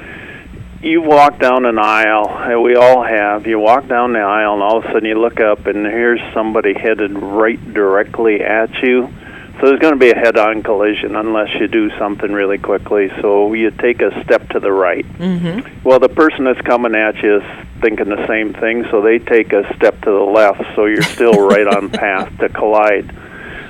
you 0.82 1.02
walk 1.02 1.38
down 1.38 1.64
an 1.64 1.78
aisle, 1.78 2.28
and 2.28 2.62
we 2.62 2.74
all 2.74 3.04
have. 3.04 3.46
You 3.46 3.60
walk 3.60 3.86
down 3.86 4.12
the 4.12 4.20
aisle, 4.20 4.54
and 4.54 4.62
all 4.62 4.78
of 4.78 4.84
a 4.84 4.88
sudden 4.88 5.08
you 5.08 5.20
look 5.20 5.40
up, 5.40 5.66
and 5.66 5.86
here's 5.86 6.20
somebody 6.34 6.74
headed 6.74 7.18
right 7.18 7.72
directly 7.72 8.40
at 8.42 8.82
you 8.82 9.12
so 9.60 9.66
there's 9.66 9.80
going 9.80 9.94
to 9.94 9.98
be 9.98 10.10
a 10.10 10.14
head-on 10.14 10.62
collision 10.62 11.16
unless 11.16 11.52
you 11.58 11.66
do 11.66 11.90
something 11.98 12.32
really 12.32 12.58
quickly. 12.58 13.10
So 13.20 13.52
you 13.54 13.72
take 13.72 14.00
a 14.00 14.22
step 14.22 14.48
to 14.50 14.60
the 14.60 14.70
right. 14.70 15.04
Mm-hmm. 15.04 15.82
Well, 15.82 15.98
the 15.98 16.08
person 16.08 16.44
that's 16.44 16.60
coming 16.60 16.94
at 16.94 17.16
you 17.22 17.38
is 17.38 17.66
thinking 17.80 18.08
the 18.08 18.24
same 18.28 18.54
thing, 18.54 18.84
so 18.90 19.02
they 19.02 19.18
take 19.18 19.52
a 19.52 19.74
step 19.74 20.00
to 20.02 20.10
the 20.10 20.24
left. 20.24 20.62
So 20.76 20.86
you're 20.86 21.02
still 21.02 21.32
right 21.48 21.66
on 21.66 21.90
path 21.90 22.38
to 22.38 22.48
collide. 22.48 23.12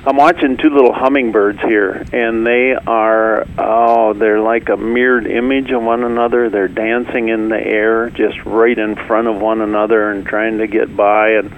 I'm 0.05 0.15
watching 0.15 0.57
two 0.57 0.69
little 0.69 0.93
hummingbirds 0.93 1.59
here, 1.61 2.05
and 2.13 2.45
they 2.45 2.73
are 2.73 3.45
oh, 3.57 4.13
they're 4.13 4.39
like 4.39 4.69
a 4.69 4.77
mirrored 4.77 5.27
image 5.27 5.71
of 5.71 5.81
one 5.83 6.03
another. 6.03 6.49
They're 6.49 6.67
dancing 6.67 7.29
in 7.29 7.49
the 7.49 7.59
air, 7.59 8.09
just 8.11 8.45
right 8.45 8.77
in 8.77 8.95
front 8.95 9.27
of 9.27 9.41
one 9.41 9.59
another, 9.59 10.11
and 10.11 10.25
trying 10.25 10.59
to 10.59 10.67
get 10.67 10.95
by 10.95 11.31
and 11.31 11.51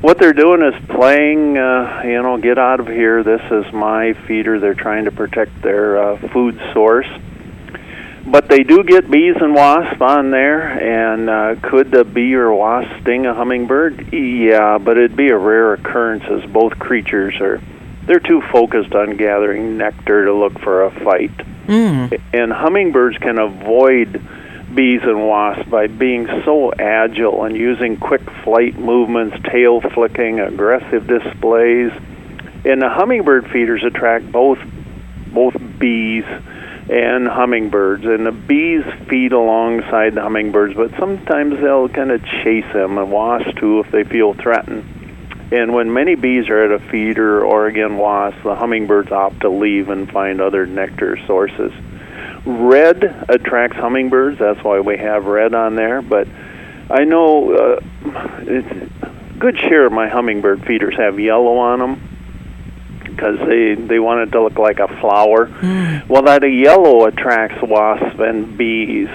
what 0.00 0.18
they're 0.18 0.32
doing 0.32 0.62
is 0.62 0.74
playing, 0.88 1.58
uh, 1.58 2.02
you 2.04 2.22
know, 2.22 2.38
get 2.38 2.58
out 2.58 2.80
of 2.80 2.86
here. 2.86 3.22
This 3.22 3.42
is 3.50 3.72
my 3.72 4.14
feeder. 4.26 4.60
They're 4.60 4.74
trying 4.74 5.06
to 5.06 5.10
protect 5.10 5.62
their 5.62 5.98
uh, 5.98 6.28
food 6.32 6.60
source. 6.72 7.08
But 8.26 8.48
they 8.48 8.62
do 8.62 8.84
get 8.84 9.10
bees 9.10 9.36
and 9.40 9.54
wasps 9.54 10.02
on 10.02 10.30
there, 10.30 10.60
and 10.62 11.30
uh, 11.30 11.56
could 11.62 11.94
a 11.94 12.04
bee 12.04 12.34
or 12.34 12.52
wasp 12.52 12.90
sting 13.00 13.24
a 13.24 13.34
hummingbird? 13.34 14.12
Yeah, 14.12 14.76
but 14.76 14.98
it'd 14.98 15.16
be 15.16 15.28
a 15.28 15.38
rare 15.38 15.72
occurrence 15.72 16.24
as 16.30 16.48
both 16.50 16.78
creatures 16.78 17.34
are 17.40 17.60
they're 18.08 18.20
too 18.20 18.42
focused 18.50 18.94
on 18.94 19.16
gathering 19.16 19.76
nectar 19.76 20.24
to 20.24 20.32
look 20.32 20.58
for 20.60 20.84
a 20.84 20.90
fight. 21.04 21.36
Mm. 21.66 22.20
And 22.32 22.50
hummingbirds 22.50 23.18
can 23.18 23.38
avoid 23.38 24.26
bees 24.78 25.00
and 25.02 25.26
wasps 25.26 25.68
by 25.68 25.88
being 25.88 26.28
so 26.44 26.72
agile 26.72 27.42
and 27.42 27.56
using 27.56 27.96
quick 27.96 28.22
flight 28.44 28.78
movements, 28.78 29.36
tail 29.50 29.80
flicking, 29.80 30.38
aggressive 30.38 31.04
displays. 31.04 31.90
And 32.64 32.80
the 32.80 32.88
hummingbird 32.88 33.50
feeders 33.50 33.82
attract 33.82 34.30
both 34.30 34.60
both 35.34 35.56
bees 35.80 36.22
and 36.88 37.26
hummingbirds. 37.26 38.04
And 38.04 38.24
the 38.24 38.30
bees 38.30 38.84
feed 39.08 39.32
alongside 39.32 40.14
the 40.14 40.22
hummingbirds, 40.22 40.76
but 40.76 40.92
sometimes 40.96 41.60
they'll 41.60 41.88
kind 41.88 42.12
of 42.12 42.24
chase 42.44 42.72
them, 42.72 42.98
and 42.98 43.10
wasps 43.10 43.58
too, 43.58 43.80
if 43.80 43.90
they 43.90 44.04
feel 44.04 44.32
threatened. 44.32 44.84
And 45.50 45.74
when 45.74 45.92
many 45.92 46.14
bees 46.14 46.48
are 46.50 46.62
at 46.62 46.70
a 46.70 46.78
feeder 46.88 47.44
or 47.44 47.66
again 47.66 47.96
wasps, 47.96 48.44
the 48.44 48.54
hummingbirds 48.54 49.10
opt 49.10 49.40
to 49.40 49.48
leave 49.48 49.88
and 49.88 50.08
find 50.08 50.40
other 50.40 50.66
nectar 50.66 51.18
sources. 51.26 51.72
Red 52.48 53.26
attracts 53.28 53.76
hummingbirds, 53.76 54.38
that's 54.38 54.64
why 54.64 54.80
we 54.80 54.96
have 54.96 55.26
red 55.26 55.54
on 55.54 55.76
there. 55.76 56.00
But 56.00 56.26
I 56.90 57.04
know 57.04 57.52
uh, 57.52 57.80
it's 58.40 58.90
a 59.02 59.10
good 59.38 59.58
share 59.58 59.84
of 59.84 59.92
my 59.92 60.08
hummingbird 60.08 60.64
feeders 60.64 60.96
have 60.96 61.20
yellow 61.20 61.58
on 61.58 61.78
them 61.78 62.08
because 63.04 63.38
they 63.46 63.74
they 63.74 63.98
want 63.98 64.26
it 64.26 64.32
to 64.32 64.42
look 64.42 64.58
like 64.58 64.78
a 64.78 64.88
flower. 64.98 65.48
Mm. 65.48 66.08
Well, 66.08 66.22
that 66.22 66.42
yellow 66.50 67.04
attracts 67.04 67.60
wasps 67.62 68.18
and 68.18 68.56
bees. 68.56 69.10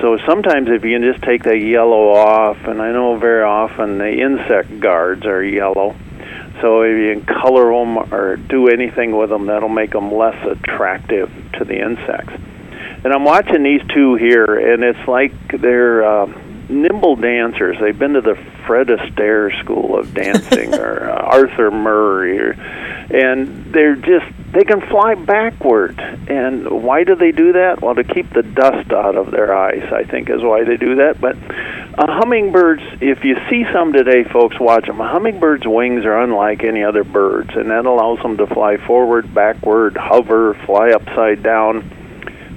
So 0.00 0.18
sometimes 0.24 0.68
if 0.70 0.84
you 0.84 1.00
can 1.00 1.02
just 1.02 1.24
take 1.24 1.42
the 1.42 1.58
yellow 1.58 2.10
off, 2.10 2.58
and 2.58 2.80
I 2.80 2.92
know 2.92 3.18
very 3.18 3.42
often 3.42 3.98
the 3.98 4.20
insect 4.22 4.78
guards 4.78 5.26
are 5.26 5.42
yellow. 5.42 5.96
So 6.60 6.82
if 6.82 6.96
you 6.96 7.20
can 7.20 7.26
color 7.26 7.72
them 7.72 7.98
or 8.14 8.36
do 8.36 8.68
anything 8.68 9.16
with 9.16 9.30
them, 9.30 9.46
that'll 9.46 9.68
make 9.68 9.90
them 9.90 10.14
less 10.14 10.36
attractive 10.46 11.28
to 11.58 11.64
the 11.64 11.82
insects. 11.82 12.34
And 13.04 13.12
I'm 13.12 13.24
watching 13.24 13.64
these 13.64 13.82
two 13.92 14.14
here, 14.14 14.44
and 14.44 14.84
it's 14.84 15.08
like 15.08 15.32
they're 15.60 16.04
uh, 16.04 16.26
nimble 16.68 17.16
dancers. 17.16 17.76
They've 17.80 17.98
been 17.98 18.12
to 18.12 18.20
the 18.20 18.36
Fred 18.66 18.86
Astaire 18.86 19.58
School 19.64 19.98
of 19.98 20.14
Dancing 20.14 20.74
or 20.78 21.10
uh, 21.10 21.14
Arthur 21.14 21.72
Murray, 21.72 22.38
or, 22.38 22.52
and 22.52 23.72
they're 23.72 23.96
just 23.96 24.26
they 24.52 24.62
can 24.62 24.80
fly 24.82 25.16
backward. 25.16 25.98
And 25.98 26.70
why 26.70 27.02
do 27.02 27.16
they 27.16 27.32
do 27.32 27.54
that? 27.54 27.82
Well, 27.82 27.94
to 27.94 28.04
keep 28.04 28.32
the 28.32 28.42
dust 28.42 28.92
out 28.92 29.16
of 29.16 29.30
their 29.30 29.52
eyes, 29.52 29.92
I 29.92 30.04
think, 30.04 30.30
is 30.30 30.42
why 30.42 30.62
they 30.62 30.76
do 30.76 30.96
that. 30.96 31.20
But 31.20 31.36
uh, 31.98 32.06
hummingbirds, 32.06 32.82
if 33.00 33.24
you 33.24 33.36
see 33.50 33.64
some 33.72 33.92
today, 33.92 34.24
folks, 34.24 34.60
watch 34.60 34.86
them. 34.86 35.00
A 35.00 35.08
hummingbird's 35.08 35.66
wings 35.66 36.04
are 36.04 36.20
unlike 36.20 36.62
any 36.62 36.84
other 36.84 37.02
birds, 37.02 37.50
and 37.54 37.70
that 37.70 37.84
allows 37.84 38.20
them 38.22 38.36
to 38.36 38.46
fly 38.46 38.76
forward, 38.76 39.34
backward, 39.34 39.96
hover, 39.96 40.54
fly 40.66 40.90
upside 40.90 41.42
down 41.42 42.01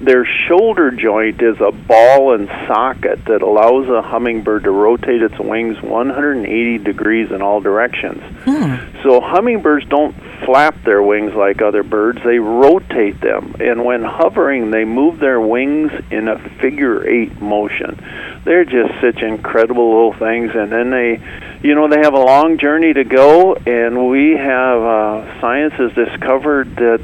their 0.01 0.25
shoulder 0.47 0.91
joint 0.91 1.41
is 1.41 1.55
a 1.59 1.71
ball 1.71 2.33
and 2.33 2.47
socket 2.67 3.25
that 3.25 3.41
allows 3.41 3.87
a 3.87 4.01
hummingbird 4.01 4.63
to 4.63 4.71
rotate 4.71 5.21
its 5.21 5.39
wings 5.39 5.81
180 5.81 6.77
degrees 6.79 7.31
in 7.31 7.41
all 7.41 7.61
directions. 7.61 8.21
Hmm. 8.43 8.75
So 9.03 9.21
hummingbirds 9.21 9.87
don't 9.87 10.15
flap 10.45 10.83
their 10.83 11.01
wings 11.01 11.33
like 11.33 11.61
other 11.61 11.83
birds, 11.83 12.19
they 12.23 12.39
rotate 12.39 13.19
them. 13.21 13.55
And 13.59 13.85
when 13.85 14.03
hovering, 14.03 14.71
they 14.71 14.85
move 14.85 15.19
their 15.19 15.39
wings 15.39 15.91
in 16.11 16.27
a 16.27 16.37
figure 16.59 17.07
eight 17.07 17.41
motion. 17.41 17.99
They're 18.43 18.65
just 18.65 18.93
such 19.01 19.23
incredible 19.23 19.87
little 19.89 20.13
things. 20.13 20.51
And 20.53 20.71
then 20.71 20.91
they, 20.91 21.21
you 21.63 21.73
know, 21.73 21.87
they 21.87 21.99
have 22.01 22.13
a 22.13 22.19
long 22.19 22.57
journey 22.57 22.93
to 22.93 23.03
go, 23.03 23.55
and 23.55 24.09
we 24.09 24.35
have, 24.37 24.81
uh, 24.81 25.41
science 25.41 25.73
has 25.75 25.93
discovered 25.93 26.75
that 26.75 26.99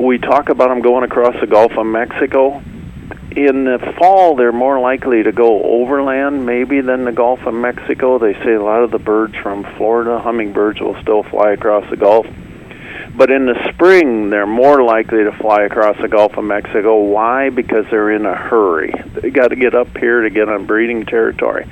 we 0.00 0.18
talk 0.18 0.48
about 0.48 0.68
them 0.68 0.80
going 0.80 1.04
across 1.04 1.34
the 1.40 1.46
Gulf 1.46 1.72
of 1.72 1.86
Mexico. 1.86 2.62
In 3.32 3.64
the 3.64 3.94
fall, 3.98 4.34
they're 4.34 4.50
more 4.50 4.80
likely 4.80 5.22
to 5.22 5.30
go 5.30 5.62
overland, 5.62 6.46
maybe, 6.46 6.80
than 6.80 7.04
the 7.04 7.12
Gulf 7.12 7.40
of 7.46 7.54
Mexico. 7.54 8.18
They 8.18 8.34
say 8.42 8.54
a 8.54 8.62
lot 8.62 8.82
of 8.82 8.90
the 8.90 8.98
birds 8.98 9.36
from 9.36 9.64
Florida, 9.76 10.18
hummingbirds, 10.18 10.80
will 10.80 11.00
still 11.02 11.22
fly 11.22 11.52
across 11.52 11.88
the 11.90 11.96
Gulf. 11.96 12.26
But 13.14 13.30
in 13.30 13.44
the 13.44 13.72
spring, 13.72 14.30
they're 14.30 14.46
more 14.46 14.82
likely 14.82 15.24
to 15.24 15.32
fly 15.32 15.62
across 15.62 15.96
the 16.00 16.08
Gulf 16.08 16.36
of 16.36 16.44
Mexico. 16.44 17.02
Why? 17.02 17.50
Because 17.50 17.84
they're 17.90 18.10
in 18.10 18.24
a 18.24 18.34
hurry. 18.34 18.92
They 19.20 19.30
got 19.30 19.48
to 19.48 19.56
get 19.56 19.74
up 19.74 19.96
here 19.98 20.22
to 20.22 20.30
get 20.30 20.48
on 20.48 20.66
breeding 20.66 21.04
territory. 21.04 21.68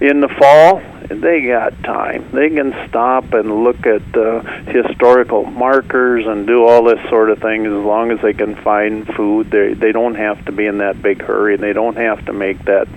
In 0.00 0.20
the 0.20 0.28
fall, 0.28 0.82
they 1.08 1.46
got 1.46 1.72
time. 1.84 2.28
They 2.32 2.50
can 2.50 2.74
stop 2.88 3.32
and 3.32 3.64
look 3.64 3.86
at 3.86 4.16
uh, 4.16 4.40
historical 4.70 5.44
markers 5.44 6.26
and 6.26 6.46
do 6.46 6.64
all 6.66 6.84
this 6.84 7.00
sort 7.08 7.30
of 7.30 7.38
thing 7.40 7.66
as 7.66 7.72
long 7.72 8.10
as 8.10 8.20
they 8.22 8.32
can 8.34 8.54
find 8.56 9.06
food. 9.14 9.50
They 9.50 9.74
they 9.74 9.92
don't 9.92 10.14
have 10.16 10.44
to 10.46 10.52
be 10.52 10.66
in 10.66 10.78
that 10.78 11.00
big 11.02 11.22
hurry. 11.22 11.54
and 11.54 11.62
They 11.62 11.72
don't 11.72 11.96
have 11.96 12.24
to 12.26 12.32
make 12.32 12.64
that 12.66 12.88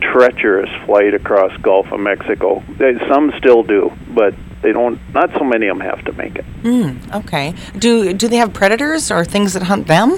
treacherous 0.00 0.70
flight 0.86 1.14
across 1.14 1.56
Gulf 1.58 1.90
of 1.90 2.00
Mexico. 2.00 2.62
They, 2.78 2.96
some 3.08 3.32
still 3.38 3.62
do, 3.62 3.92
but 4.14 4.34
they 4.62 4.72
don't. 4.72 5.00
Not 5.12 5.30
so 5.32 5.44
many 5.44 5.66
of 5.68 5.78
them 5.78 5.86
have 5.86 6.04
to 6.04 6.12
make 6.12 6.36
it. 6.36 6.44
Mm, 6.62 7.14
okay. 7.24 7.54
Do 7.78 8.12
do 8.12 8.28
they 8.28 8.36
have 8.36 8.52
predators 8.52 9.10
or 9.10 9.24
things 9.24 9.54
that 9.54 9.64
hunt 9.64 9.86
them? 9.86 10.16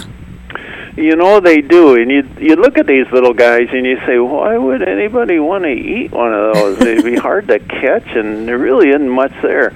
You 0.96 1.14
know 1.14 1.38
they 1.38 1.60
do, 1.60 1.94
and 1.94 2.10
you 2.10 2.28
you 2.38 2.56
look 2.56 2.76
at 2.76 2.86
these 2.86 3.06
little 3.12 3.32
guys 3.32 3.68
and 3.72 3.86
you 3.86 3.96
say, 4.06 4.18
why 4.18 4.58
would 4.58 4.82
anybody 4.82 5.38
want 5.38 5.64
to 5.64 5.70
eat 5.70 6.10
one 6.10 6.34
of 6.34 6.54
those? 6.54 6.78
They'd 6.80 7.04
be 7.04 7.16
hard 7.16 7.48
to 7.48 7.60
catch, 7.60 8.08
and 8.08 8.48
there 8.48 8.58
really 8.58 8.88
isn't 8.88 9.08
much 9.08 9.32
there. 9.40 9.72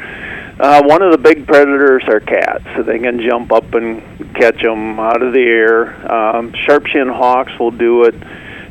Uh, 0.59 0.83
one 0.85 1.03
of 1.03 1.13
the 1.13 1.19
big 1.19 1.47
predators 1.47 2.05
are 2.09 2.21
cats, 2.21 2.65
so 2.77 2.83
they 2.83 2.99
can 2.99 3.21
jump 3.21 3.53
up 3.53 3.75
and 3.75 4.03
catch 4.35 4.61
them 4.63 5.01
out 5.01 5.23
of 5.23 5.33
the 5.33 5.43
air. 5.43 6.13
Um, 6.13 6.53
sharp-shinned 6.53 7.11
hawks 7.11 7.53
will 7.59 7.73
do 7.73 8.05
it. 8.05 8.15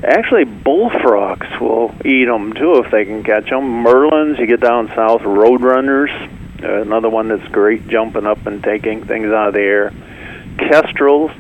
Actually, 0.04 0.46
bullfrogs 0.46 1.48
will 1.60 1.94
eat 2.06 2.26
them 2.26 2.54
too 2.54 2.84
if 2.86 2.92
they 2.92 3.06
can 3.06 3.24
catch 3.24 3.50
them. 3.50 3.84
Merlins, 3.84 4.40
you 4.40 4.48
get 4.48 4.62
down 4.62 4.88
south, 4.90 5.22
roadrunners, 5.22 6.12
another 6.62 7.10
one 7.10 7.30
that's 7.30 7.48
great, 7.52 7.88
jumping 7.88 8.26
up 8.26 8.46
and 8.46 8.64
taking 8.64 9.06
things 9.06 9.28
out 9.28 9.50
of 9.50 9.54
the 9.54 9.62
air. 9.62 9.94
Kestrels 10.58 11.32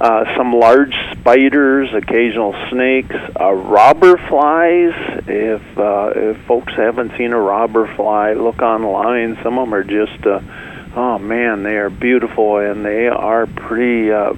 uh, 0.00 0.36
some 0.36 0.52
large 0.52 0.94
spiders, 1.12 1.88
occasional 1.94 2.54
snakes, 2.70 3.14
uh, 3.40 3.52
robber 3.52 4.16
flies. 4.28 4.92
If 5.26 5.78
uh, 5.78 6.12
if 6.14 6.36
folks 6.46 6.74
haven't 6.74 7.16
seen 7.16 7.32
a 7.32 7.40
robber 7.40 7.92
fly, 7.96 8.34
look 8.34 8.60
online. 8.60 9.38
Some 9.42 9.58
of 9.58 9.66
them 9.66 9.74
are 9.74 9.84
just, 9.84 10.26
uh, 10.26 10.40
oh 10.94 11.18
man, 11.18 11.62
they 11.62 11.76
are 11.76 11.90
beautiful 11.90 12.58
and 12.58 12.84
they 12.84 13.08
are 13.08 13.46
pretty 13.46 14.12
uh, 14.12 14.34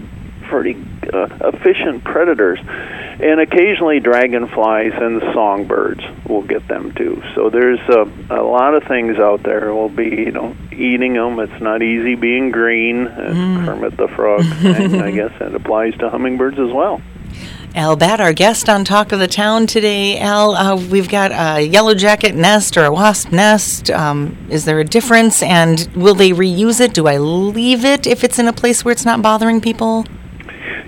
pretty 0.49 0.77
uh, 1.13 1.29
efficient 1.53 2.05
predators. 2.05 2.61
And 3.21 3.41
occasionally 3.41 3.99
dragonflies 3.99 4.93
and 4.95 5.21
songbirds 5.35 6.05
will 6.29 6.43
get 6.43 6.69
them 6.69 6.93
too. 6.93 7.21
So 7.35 7.51
there's 7.51 7.81
a, 7.89 8.09
a 8.31 8.43
lot 8.43 8.75
of 8.75 8.85
things 8.85 9.19
out 9.19 9.43
there. 9.43 9.75
Will 9.75 9.89
be 9.89 10.09
you 10.09 10.31
know 10.31 10.57
eating 10.71 11.15
them. 11.15 11.41
It's 11.41 11.61
not 11.61 11.83
easy 11.83 12.15
being 12.15 12.53
green. 12.53 13.07
And 13.07 13.67
Kermit 13.67 13.97
the 13.97 14.09
Frog. 14.09 14.45
and 14.63 15.03
I 15.03 15.11
guess 15.11 15.33
that 15.41 15.55
applies 15.55 15.97
to 15.99 16.11
hummingbirds 16.11 16.59
as 16.59 16.73
well. 16.73 17.03
Al 17.75 17.97
Batt, 17.97 18.21
our 18.21 18.33
guest 18.33 18.69
on 18.69 18.85
Talk 18.85 19.13
of 19.13 19.19
the 19.19 19.29
Town 19.29 19.67
today. 19.67 20.19
Al, 20.19 20.55
uh, 20.55 20.77
we've 20.77 21.09
got 21.09 21.33
a 21.33 21.61
yellow 21.61 21.95
jacket 21.95 22.35
nest 22.35 22.77
or 22.77 22.85
a 22.85 22.91
wasp 22.91 23.31
nest. 23.31 23.91
Um, 23.91 24.37
is 24.49 24.65
there 24.65 24.81
a 24.81 24.85
difference? 24.85 25.43
And 25.43 25.89
will 25.95 26.15
they 26.15 26.31
reuse 26.31 26.81
it? 26.81 26.95
Do 26.95 27.07
I 27.07 27.19
leave 27.19 27.85
it 27.85 28.07
if 28.07 28.25
it's 28.25 28.39
in 28.39 28.49
a 28.49 28.53
place 28.53 28.85
where 28.85 28.93
it's 28.93 29.05
not 29.05 29.23
bothering 29.23 29.61
people? 29.61 30.07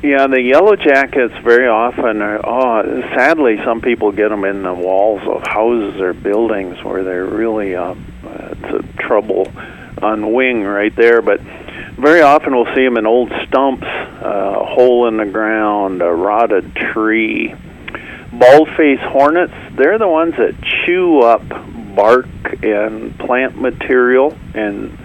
Yeah, 0.03 0.29
the 0.29 0.41
yellow 0.41 0.77
jackets 0.77 1.35
very 1.45 1.69
often 1.69 2.23
are. 2.23 2.41
Oh, 2.43 3.03
sadly, 3.15 3.59
some 3.65 3.83
people 3.83 4.13
get 4.13 4.31
them 4.31 4.45
in 4.45 4.63
the 4.63 4.73
walls 4.73 5.21
of 5.27 5.47
houses 5.47 6.01
or 6.01 6.15
buildings 6.15 6.83
where 6.83 7.05
they're 7.05 7.27
really 7.27 7.77
uh, 7.77 7.95
it's 8.25 8.85
a 8.85 9.03
trouble 9.03 9.53
on 10.01 10.33
wing 10.33 10.63
right 10.63 10.95
there. 10.97 11.21
But 11.21 11.41
very 11.99 12.23
often 12.23 12.55
we'll 12.55 12.75
see 12.75 12.83
them 12.83 12.97
in 12.97 13.07
old 13.07 13.31
stumps, 13.47 13.85
uh, 13.85 14.61
a 14.61 14.65
hole 14.65 15.07
in 15.07 15.19
the 15.19 15.27
ground, 15.27 16.01
a 16.01 16.11
rotted 16.11 16.75
tree. 16.75 17.55
Bald-faced 18.33 19.03
hornets, 19.03 19.53
they're 19.77 19.99
the 19.99 20.09
ones 20.09 20.35
that 20.39 20.55
chew 20.87 21.21
up 21.21 21.43
bark 21.95 22.27
and 22.63 23.19
plant 23.19 23.61
material 23.61 24.35
and 24.55 24.97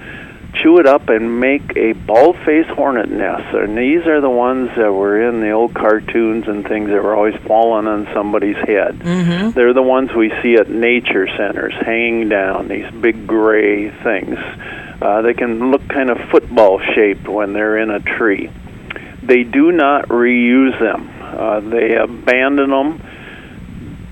chew 0.62 0.80
it 0.80 0.86
up 0.86 1.10
and 1.10 1.40
make 1.40 1.76
a 1.76 1.94
bald-faced 1.94 2.70
hornet 2.70 3.10
nest. 3.10 3.54
And 3.54 3.78
these 3.78 4.06
are 4.08 4.22
the 4.22 4.30
ones 4.30 4.70
that 4.76 4.92
were 4.92 5.28
in 5.28 5.42
the 5.42 5.52
old 5.52 5.74
cartoons 5.74 6.48
and 6.48 6.68
things 6.68 6.90
that 6.90 7.04
were 7.04 7.16
always 7.16 7.36
falling 7.48 7.88
on 7.88 8.08
somebody's 8.14 8.58
head. 8.58 9.00
Mm-hmm. 9.00 9.52
They're 9.52 9.74
the 9.74 9.82
ones 9.82 10.14
we 10.14 10.32
see 10.42 10.56
at 10.56 10.70
nature 10.70 11.28
centers 11.38 11.74
hanging 11.82 12.30
down, 12.30 12.68
these 12.68 12.90
big 13.02 13.28
gray 13.28 13.92
things. 14.04 14.38
Uh, 15.02 15.22
they 15.22 15.34
can 15.34 15.72
look 15.72 15.88
kind 15.90 16.10
of 16.10 16.18
football 16.32 16.80
shaped 16.96 17.28
when 17.28 17.54
they're 17.54 17.78
in 17.78 17.90
a 17.90 18.00
tree. 18.00 18.50
They 19.22 19.44
do 19.44 19.72
not 19.72 20.08
reuse 20.10 20.80
them. 20.80 21.10
Uh, 21.22 21.60
they 21.60 21.96
abandon 21.96 22.70
them. 22.70 23.02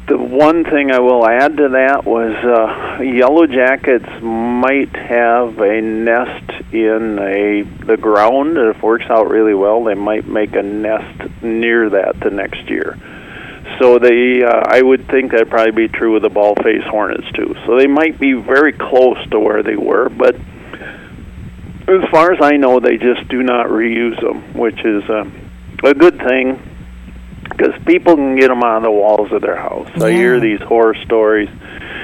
The 0.05 0.17
one 0.17 0.65
thing 0.65 0.91
I 0.91 1.00
will 1.00 1.25
add 1.25 1.55
to 1.55 1.69
that 1.69 2.03
was 2.03 2.36
uh, 2.43 3.01
yellow 3.01 3.48
jackets 3.48 4.05
might 4.22 4.93
have 4.93 5.57
a 5.60 5.79
nest 5.79 6.51
in 6.74 7.17
a 7.19 7.62
the 7.86 7.95
ground. 7.95 8.57
If 8.57 8.77
it 8.77 8.83
works 8.83 9.05
out 9.10 9.29
really 9.29 9.53
well, 9.53 9.81
they 9.86 9.93
might 9.93 10.27
make 10.27 10.55
a 10.55 10.62
nest 10.62 11.41
near 11.41 11.89
that 11.89 12.19
the 12.19 12.31
next 12.31 12.69
year. 12.69 12.98
So 13.79 13.98
they, 13.98 14.43
uh, 14.43 14.63
I 14.67 14.81
would 14.81 15.07
think 15.07 15.31
that'd 15.31 15.50
probably 15.50 15.88
be 15.88 15.88
true 15.88 16.13
with 16.13 16.24
the 16.24 16.29
ball 16.29 16.55
face 16.55 16.83
hornets 16.86 17.31
too. 17.33 17.55
So 17.65 17.77
they 17.77 17.88
might 17.88 18.19
be 18.19 18.33
very 18.33 18.74
close 18.74 19.17
to 19.31 19.39
where 19.39 19.63
they 19.63 19.77
were, 19.77 20.10
but 20.10 20.36
as 21.88 22.03
far 22.12 22.33
as 22.33 22.39
I 22.41 22.57
know, 22.57 22.81
they 22.81 22.98
just 22.98 23.29
do 23.29 23.41
not 23.41 23.67
reuse 23.67 24.19
them, 24.19 24.53
which 24.53 24.83
is 24.83 25.03
uh, 25.10 25.24
a 25.86 25.93
good 25.93 26.17
thing 26.17 26.60
because 27.43 27.73
people 27.85 28.15
can 28.15 28.35
get 28.35 28.47
them 28.50 28.63
on 28.63 28.83
the 28.83 28.91
walls 28.91 29.31
of 29.31 29.41
their 29.41 29.57
house. 29.57 29.89
I 30.01 30.12
hear 30.12 30.39
these 30.39 30.62
horror 30.62 30.95
stories, 31.05 31.50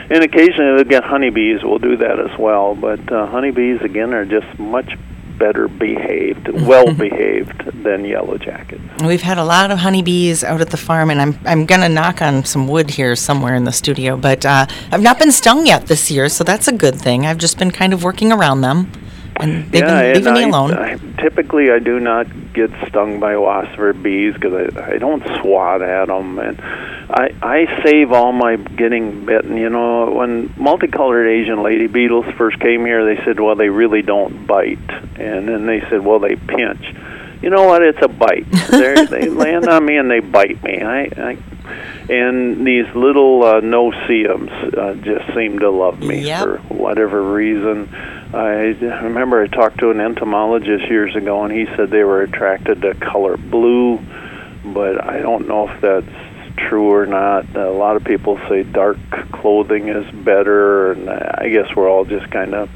and 0.09 0.23
occasionally 0.23 0.83
they 0.83 0.89
get 0.89 1.03
honeybees 1.03 1.63
will 1.63 1.79
do 1.79 1.97
that 1.97 2.19
as 2.19 2.37
well. 2.39 2.75
But 2.75 3.11
uh, 3.11 3.27
honeybees 3.27 3.81
again 3.81 4.13
are 4.13 4.25
just 4.25 4.59
much 4.59 4.97
better 5.39 5.69
behaved, 5.69 6.49
well 6.49 6.93
behaved 6.93 7.83
than 7.83 8.03
yellow 8.03 8.37
jackets. 8.37 8.81
We've 9.01 9.21
had 9.21 9.37
a 9.37 9.43
lot 9.43 9.71
of 9.71 9.79
honeybees 9.79 10.43
out 10.43 10.61
at 10.61 10.69
the 10.69 10.77
farm, 10.77 11.09
and 11.09 11.21
I'm 11.21 11.39
I'm 11.45 11.65
gonna 11.65 11.89
knock 11.89 12.21
on 12.21 12.43
some 12.45 12.67
wood 12.67 12.89
here 12.89 13.15
somewhere 13.15 13.55
in 13.55 13.63
the 13.63 13.71
studio, 13.71 14.17
but 14.17 14.45
uh, 14.45 14.67
I've 14.91 15.01
not 15.01 15.17
been 15.17 15.31
stung 15.31 15.65
yet 15.65 15.87
this 15.87 16.11
year, 16.11 16.29
so 16.29 16.43
that's 16.43 16.67
a 16.67 16.73
good 16.73 16.99
thing. 16.99 17.25
I've 17.25 17.37
just 17.37 17.57
been 17.57 17.71
kind 17.71 17.93
of 17.93 18.03
working 18.03 18.31
around 18.31 18.61
them, 18.61 18.91
and 19.39 19.71
they've 19.71 19.81
yeah, 19.81 20.13
been 20.13 20.23
leaving 20.23 20.33
me 20.33 20.39
I, 20.39 20.47
alone. 20.47 20.73
I, 20.73 21.21
typically, 21.21 21.71
I 21.71 21.79
do 21.79 21.99
not 21.99 22.27
get 22.53 22.71
stung 22.87 23.19
by 23.19 23.37
wasps 23.37 23.77
or 23.77 23.93
bees 23.93 24.33
because 24.33 24.75
I, 24.75 24.93
I 24.93 24.97
don't 24.97 25.23
swat 25.41 25.81
at 25.81 26.07
them, 26.07 26.39
and 26.39 26.59
I 26.61 27.33
I 27.41 27.83
save 27.83 28.11
all 28.11 28.31
my 28.31 28.57
getting 28.57 29.25
bitten. 29.25 29.57
You 29.57 29.69
know, 29.69 30.11
when 30.11 30.53
multicolored 30.57 31.27
Asian 31.27 31.63
lady 31.63 31.87
beetles 31.87 32.25
first 32.37 32.59
came 32.59 32.85
here, 32.85 33.03
they 33.05 33.23
said, 33.23 33.39
well, 33.39 33.55
they 33.55 33.69
really 33.69 34.01
don't 34.01 34.45
bite, 34.45 34.89
and 35.15 35.47
then 35.47 35.65
they 35.65 35.81
said, 35.89 36.03
well, 36.05 36.19
they 36.19 36.35
pinch. 36.35 36.95
You 37.41 37.49
know 37.49 37.63
what? 37.63 37.81
It's 37.81 38.01
a 38.01 38.09
bite. 38.09 38.51
They're, 38.69 39.05
they 39.07 39.29
land 39.29 39.69
on 39.69 39.85
me 39.85 39.95
and 39.95 40.11
they 40.11 40.19
bite 40.19 40.61
me. 40.61 40.81
I, 40.81 41.03
I 41.03 41.37
and 42.09 42.65
these 42.65 42.87
little 42.95 43.43
uh, 43.43 43.59
no-see-ums 43.59 44.49
uh, 44.73 44.95
just 44.95 45.33
seem 45.35 45.59
to 45.59 45.69
love 45.69 45.99
me 45.99 46.25
Yep. 46.25 46.43
for 46.43 46.57
whatever 46.73 47.21
reason. 47.21 47.87
I 48.33 48.75
remember 49.03 49.41
I 49.41 49.47
talked 49.47 49.79
to 49.79 49.89
an 49.89 49.99
entomologist 49.99 50.89
years 50.89 51.15
ago, 51.15 51.43
and 51.43 51.51
he 51.51 51.65
said 51.75 51.89
they 51.89 52.03
were 52.03 52.21
attracted 52.21 52.81
to 52.83 52.93
color 52.95 53.37
blue, 53.37 53.99
but 54.65 55.03
I 55.03 55.19
don't 55.19 55.47
know 55.47 55.67
if 55.67 55.81
that's 55.81 56.57
true 56.69 56.91
or 56.91 57.05
not. 57.05 57.55
A 57.55 57.71
lot 57.71 57.95
of 57.95 58.03
people 58.03 58.39
say 58.47 58.63
dark 58.63 58.97
clothing 59.31 59.87
is 59.87 60.09
better, 60.23 60.91
and 60.91 61.09
I 61.09 61.49
guess 61.49 61.75
we're 61.75 61.89
all 61.89 62.05
just 62.05 62.29
kind 62.29 62.53
of 62.53 62.69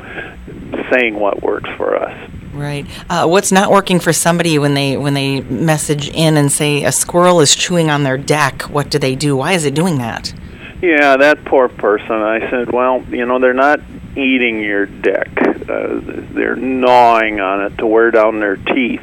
saying 0.92 1.20
what 1.20 1.44
works 1.44 1.70
for 1.78 1.98
us. 1.98 2.32
Right. 2.54 2.86
Uh, 3.10 3.28
what's 3.28 3.52
not 3.52 3.72
working 3.72 4.00
for 4.00 4.14
somebody 4.14 4.60
when 4.60 4.76
they 4.76 4.96
when 4.96 5.16
they 5.16 5.42
message 5.42 6.10
in 6.10 6.38
and 6.38 6.52
say 6.52 6.84
a 6.84 6.92
squirrel 6.92 7.42
is 7.42 7.56
chewing 7.56 7.90
on 7.90 8.04
their 8.04 8.18
deck? 8.18 8.64
What 8.64 8.90
do 8.90 9.00
they 9.00 9.16
do? 9.16 9.36
Why 9.36 9.54
is 9.54 9.66
it 9.66 9.74
doing 9.74 9.98
that? 9.98 10.34
Yeah, 10.82 11.18
that 11.18 11.46
poor 11.46 11.70
person. 11.70 12.12
I 12.12 12.40
said, 12.52 12.72
well, 12.72 13.02
you 13.10 13.26
know, 13.26 13.40
they're 13.40 13.54
not 13.54 13.80
eating 14.16 14.60
your 14.60 14.86
deck. 14.86 15.30
Uh, 15.38 16.00
they're 16.34 16.56
gnawing 16.56 17.40
on 17.40 17.64
it 17.66 17.78
to 17.78 17.88
wear 17.88 18.12
down 18.12 18.40
their 18.40 18.58
teeth 18.58 19.02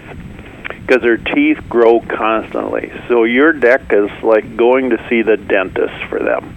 because 0.90 1.02
their 1.02 1.16
teeth 1.16 1.58
grow 1.68 2.00
constantly. 2.00 2.92
So 3.08 3.24
your 3.24 3.52
deck 3.52 3.92
is 3.92 4.10
like 4.22 4.56
going 4.56 4.90
to 4.90 5.08
see 5.08 5.22
the 5.22 5.36
dentist 5.36 6.04
for 6.08 6.18
them. 6.18 6.56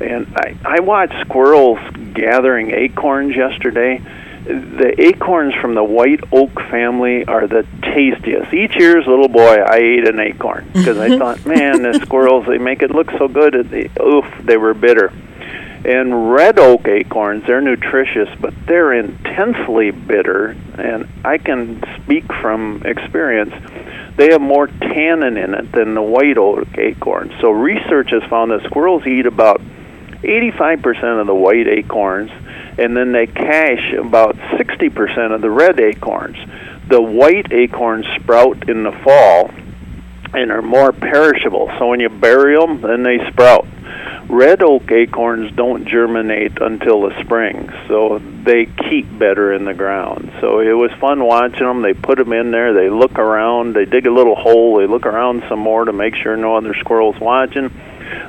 And 0.00 0.32
I, 0.36 0.56
I 0.64 0.80
watched 0.80 1.14
squirrels 1.26 1.78
gathering 2.14 2.70
acorns 2.70 3.36
yesterday. 3.36 4.00
The 4.44 4.94
acorns 4.98 5.54
from 5.60 5.74
the 5.74 5.84
white 5.84 6.20
oak 6.32 6.54
family 6.70 7.24
are 7.24 7.46
the 7.46 7.64
tastiest. 7.82 8.52
Each 8.52 8.76
year 8.76 8.98
as 8.98 9.06
little 9.06 9.28
boy, 9.28 9.60
I 9.60 9.76
ate 9.76 10.08
an 10.08 10.18
acorn 10.18 10.68
because 10.72 10.98
I 10.98 11.16
thought, 11.16 11.46
man, 11.46 11.82
the 11.82 12.00
squirrels, 12.04 12.46
they 12.46 12.58
make 12.58 12.82
it 12.82 12.90
look 12.90 13.10
so 13.12 13.28
good. 13.28 13.54
They, 13.70 13.88
oof, 14.00 14.24
they 14.42 14.56
were 14.56 14.74
bitter. 14.74 15.12
And 15.84 16.32
red 16.32 16.58
oak 16.58 16.86
acorns, 16.86 17.44
they're 17.46 17.60
nutritious, 17.60 18.28
but 18.40 18.54
they're 18.66 18.92
intensely 18.92 19.90
bitter. 19.90 20.56
And 20.78 21.08
I 21.24 21.38
can 21.38 21.82
speak 22.02 22.24
from 22.40 22.82
experience. 22.84 23.52
They 24.16 24.30
have 24.30 24.40
more 24.40 24.68
tannin 24.68 25.36
in 25.36 25.54
it 25.54 25.72
than 25.72 25.94
the 25.94 26.02
white 26.02 26.38
oak 26.38 26.68
acorns. 26.78 27.32
So 27.40 27.50
research 27.50 28.10
has 28.10 28.22
found 28.30 28.52
that 28.52 28.62
squirrels 28.64 29.06
eat 29.06 29.26
about 29.26 29.60
85% 30.22 31.20
of 31.20 31.26
the 31.26 31.34
white 31.34 31.66
acorns, 31.66 32.30
and 32.78 32.96
then 32.96 33.10
they 33.10 33.26
cache 33.26 33.92
about 33.94 34.36
60% 34.36 35.34
of 35.34 35.40
the 35.40 35.50
red 35.50 35.80
acorns. 35.80 36.36
The 36.88 37.02
white 37.02 37.52
acorns 37.52 38.06
sprout 38.20 38.68
in 38.68 38.84
the 38.84 38.92
fall 39.02 39.50
and 40.34 40.50
are 40.50 40.62
more 40.62 40.92
perishable. 40.92 41.70
So 41.78 41.88
when 41.88 42.00
you 42.00 42.08
bury 42.08 42.56
them, 42.56 42.80
then 42.80 43.02
they 43.02 43.18
sprout. 43.30 43.66
Red 44.28 44.62
oak 44.62 44.90
acorns 44.90 45.52
don't 45.52 45.86
germinate 45.86 46.60
until 46.60 47.02
the 47.02 47.22
spring, 47.22 47.70
so 47.88 48.20
they 48.44 48.66
keep 48.66 49.06
better 49.18 49.52
in 49.52 49.64
the 49.64 49.74
ground. 49.74 50.32
So 50.40 50.60
it 50.60 50.72
was 50.72 50.90
fun 51.00 51.24
watching 51.24 51.66
them. 51.66 51.82
They 51.82 51.92
put 51.92 52.18
them 52.18 52.32
in 52.32 52.50
there, 52.50 52.72
they 52.72 52.88
look 52.88 53.18
around, 53.18 53.74
they 53.74 53.84
dig 53.84 54.06
a 54.06 54.12
little 54.12 54.36
hole, 54.36 54.78
they 54.78 54.86
look 54.86 55.06
around 55.06 55.42
some 55.48 55.58
more 55.58 55.84
to 55.84 55.92
make 55.92 56.14
sure 56.14 56.36
no 56.36 56.56
other 56.56 56.74
squirrels 56.74 57.18
watching. 57.20 57.70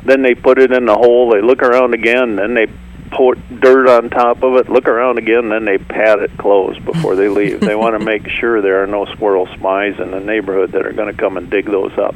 Then 0.04 0.22
they 0.22 0.36
put 0.36 0.60
it 0.60 0.72
in 0.72 0.86
the 0.86 0.96
hole, 0.96 1.30
they 1.32 1.42
look 1.42 1.62
around 1.62 1.94
again, 1.94 2.36
then 2.36 2.54
they 2.54 2.68
put 3.12 3.38
dirt 3.60 3.88
on 3.88 4.10
top 4.10 4.44
of 4.44 4.56
it, 4.56 4.70
look 4.70 4.88
around 4.88 5.20
again, 5.20 5.50
then 5.50 5.66
they 5.66 5.78
pat 5.78 6.20
it 6.20 6.36
closed 6.38 6.84
before 6.86 7.16
they 7.16 7.30
leave. 7.30 7.60
they 7.60 7.76
want 7.76 7.98
to 7.98 8.06
make 8.06 8.28
sure 8.28 8.62
there 8.62 8.84
are 8.84 8.88
no 8.88 9.06
squirrel 9.06 9.48
spies 9.56 10.00
in 10.00 10.12
the 10.12 10.20
neighborhood 10.20 10.72
that 10.72 10.86
are 10.86 10.94
going 10.94 11.14
to 11.14 11.20
come 11.20 11.38
and 11.38 11.50
dig 11.50 11.66
those 11.66 11.96
up. 11.98 12.16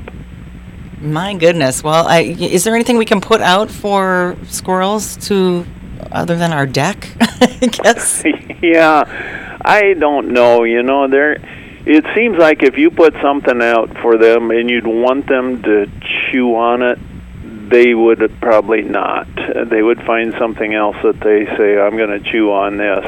My 0.99 1.36
goodness. 1.36 1.83
Well, 1.83 2.07
I, 2.07 2.21
is 2.21 2.63
there 2.63 2.73
anything 2.73 2.97
we 2.97 3.05
can 3.05 3.21
put 3.21 3.41
out 3.41 3.69
for 3.69 4.36
squirrels 4.47 5.15
to 5.27 5.65
other 6.12 6.36
than 6.36 6.53
our 6.53 6.65
deck? 6.65 7.10
I 7.21 7.69
guess. 7.71 8.23
yeah, 8.62 9.57
I 9.63 9.93
don't 9.93 10.29
know. 10.29 10.63
You 10.63 10.83
know, 10.83 11.07
there. 11.07 11.38
It 11.86 12.03
seems 12.15 12.38
like 12.38 12.63
if 12.63 12.77
you 12.77 12.91
put 12.91 13.13
something 13.21 13.62
out 13.62 13.95
for 14.01 14.17
them 14.17 14.51
and 14.51 14.69
you'd 14.69 14.88
want 14.88 15.27
them 15.27 15.62
to 15.63 15.89
chew 16.31 16.55
on 16.55 16.81
it, 16.81 16.99
they 17.69 17.93
would 17.93 18.19
probably 18.41 18.81
not. 18.81 19.27
They 19.69 19.81
would 19.81 20.01
find 20.03 20.33
something 20.38 20.73
else 20.73 20.97
that 21.03 21.19
they 21.19 21.45
say, 21.57 21.79
"I'm 21.79 21.95
going 21.95 22.10
to 22.10 22.31
chew 22.31 22.51
on 22.51 22.77
this." 22.77 23.05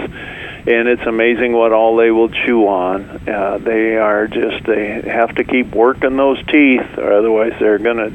And 0.68 0.88
it's 0.88 1.02
amazing 1.04 1.54
what 1.54 1.72
all 1.72 1.96
they 1.96 2.12
will 2.12 2.30
chew 2.30 2.68
on. 2.68 3.28
Uh, 3.28 3.58
they 3.60 3.96
are 3.98 4.28
just 4.28 4.66
they 4.66 5.02
have 5.02 5.34
to 5.36 5.44
keep 5.44 5.74
working 5.74 6.18
those 6.18 6.38
teeth, 6.48 6.98
or 6.98 7.14
otherwise 7.14 7.54
they're 7.60 7.80
going 7.80 7.98
to 7.98 8.14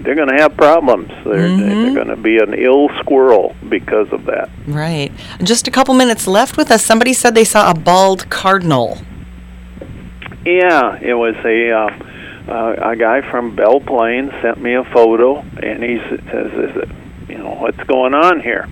they're 0.00 0.14
going 0.14 0.28
to 0.28 0.40
have 0.40 0.56
problems. 0.56 1.08
They're, 1.24 1.56
they're 1.56 1.94
going 1.94 2.08
to 2.08 2.16
be 2.16 2.38
an 2.38 2.54
ill 2.54 2.90
squirrel 3.00 3.56
because 3.68 4.12
of 4.12 4.26
that. 4.26 4.50
Right. 4.66 5.10
Just 5.42 5.66
a 5.68 5.70
couple 5.70 5.94
minutes 5.94 6.26
left 6.26 6.56
with 6.56 6.70
us. 6.70 6.84
Somebody 6.84 7.12
said 7.14 7.34
they 7.34 7.44
saw 7.44 7.70
a 7.70 7.74
bald 7.74 8.28
cardinal. 8.30 8.98
Yeah, 10.44 10.98
it 11.00 11.14
was 11.14 11.34
a 11.44 11.70
uh, 11.70 12.52
uh, 12.52 12.90
a 12.90 12.96
guy 12.96 13.28
from 13.30 13.54
Belle 13.56 13.80
Plaine 13.80 14.30
sent 14.42 14.60
me 14.60 14.74
a 14.74 14.84
photo, 14.84 15.40
and 15.40 15.82
he 15.82 15.98
says, 16.08 16.52
"Is 16.52 16.76
it, 16.76 16.88
you 17.28 17.38
know, 17.38 17.54
what's 17.54 17.82
going 17.84 18.14
on 18.14 18.40
here?" 18.40 18.68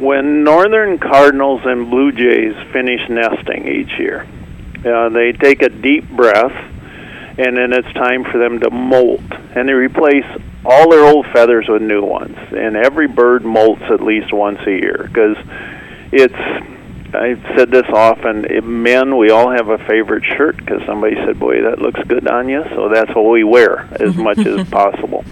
When 0.00 0.44
northern 0.44 0.98
cardinals 0.98 1.60
and 1.64 1.90
blue 1.90 2.10
jays 2.10 2.54
finish 2.72 3.00
nesting 3.10 3.68
each 3.68 3.98
year, 3.98 4.26
uh, 4.84 5.10
they 5.10 5.32
take 5.32 5.60
a 5.60 5.68
deep 5.68 6.08
breath, 6.08 6.56
and 7.38 7.56
then 7.56 7.74
it's 7.74 7.92
time 7.92 8.24
for 8.24 8.38
them 8.38 8.60
to 8.60 8.70
molt, 8.70 9.20
and 9.54 9.68
they 9.68 9.74
replace 9.74 10.24
all 10.64 10.90
their 10.90 11.04
old 11.04 11.26
feathers 11.34 11.66
with 11.68 11.82
new 11.82 12.02
ones. 12.02 12.36
And 12.50 12.76
every 12.76 13.08
bird 13.08 13.42
molts 13.42 13.90
at 13.90 14.00
least 14.02 14.32
once 14.32 14.60
a 14.66 14.70
year 14.70 15.04
because 15.06 15.36
it's 16.12 16.34
I've 17.14 17.42
said 17.56 17.70
this 17.70 17.86
often. 17.92 18.46
Men, 18.62 19.16
we 19.16 19.30
all 19.30 19.50
have 19.50 19.68
a 19.68 19.78
favorite 19.78 20.24
shirt 20.24 20.56
because 20.56 20.80
somebody 20.86 21.16
said, 21.26 21.38
"Boy, 21.38 21.62
that 21.62 21.80
looks 21.80 22.00
good 22.06 22.26
on 22.28 22.48
you," 22.48 22.62
so 22.70 22.88
that's 22.88 23.14
what 23.14 23.28
we 23.28 23.44
wear 23.44 23.88
as 24.00 24.16
much 24.28 24.38
as 24.38 24.68
possible, 24.68 25.24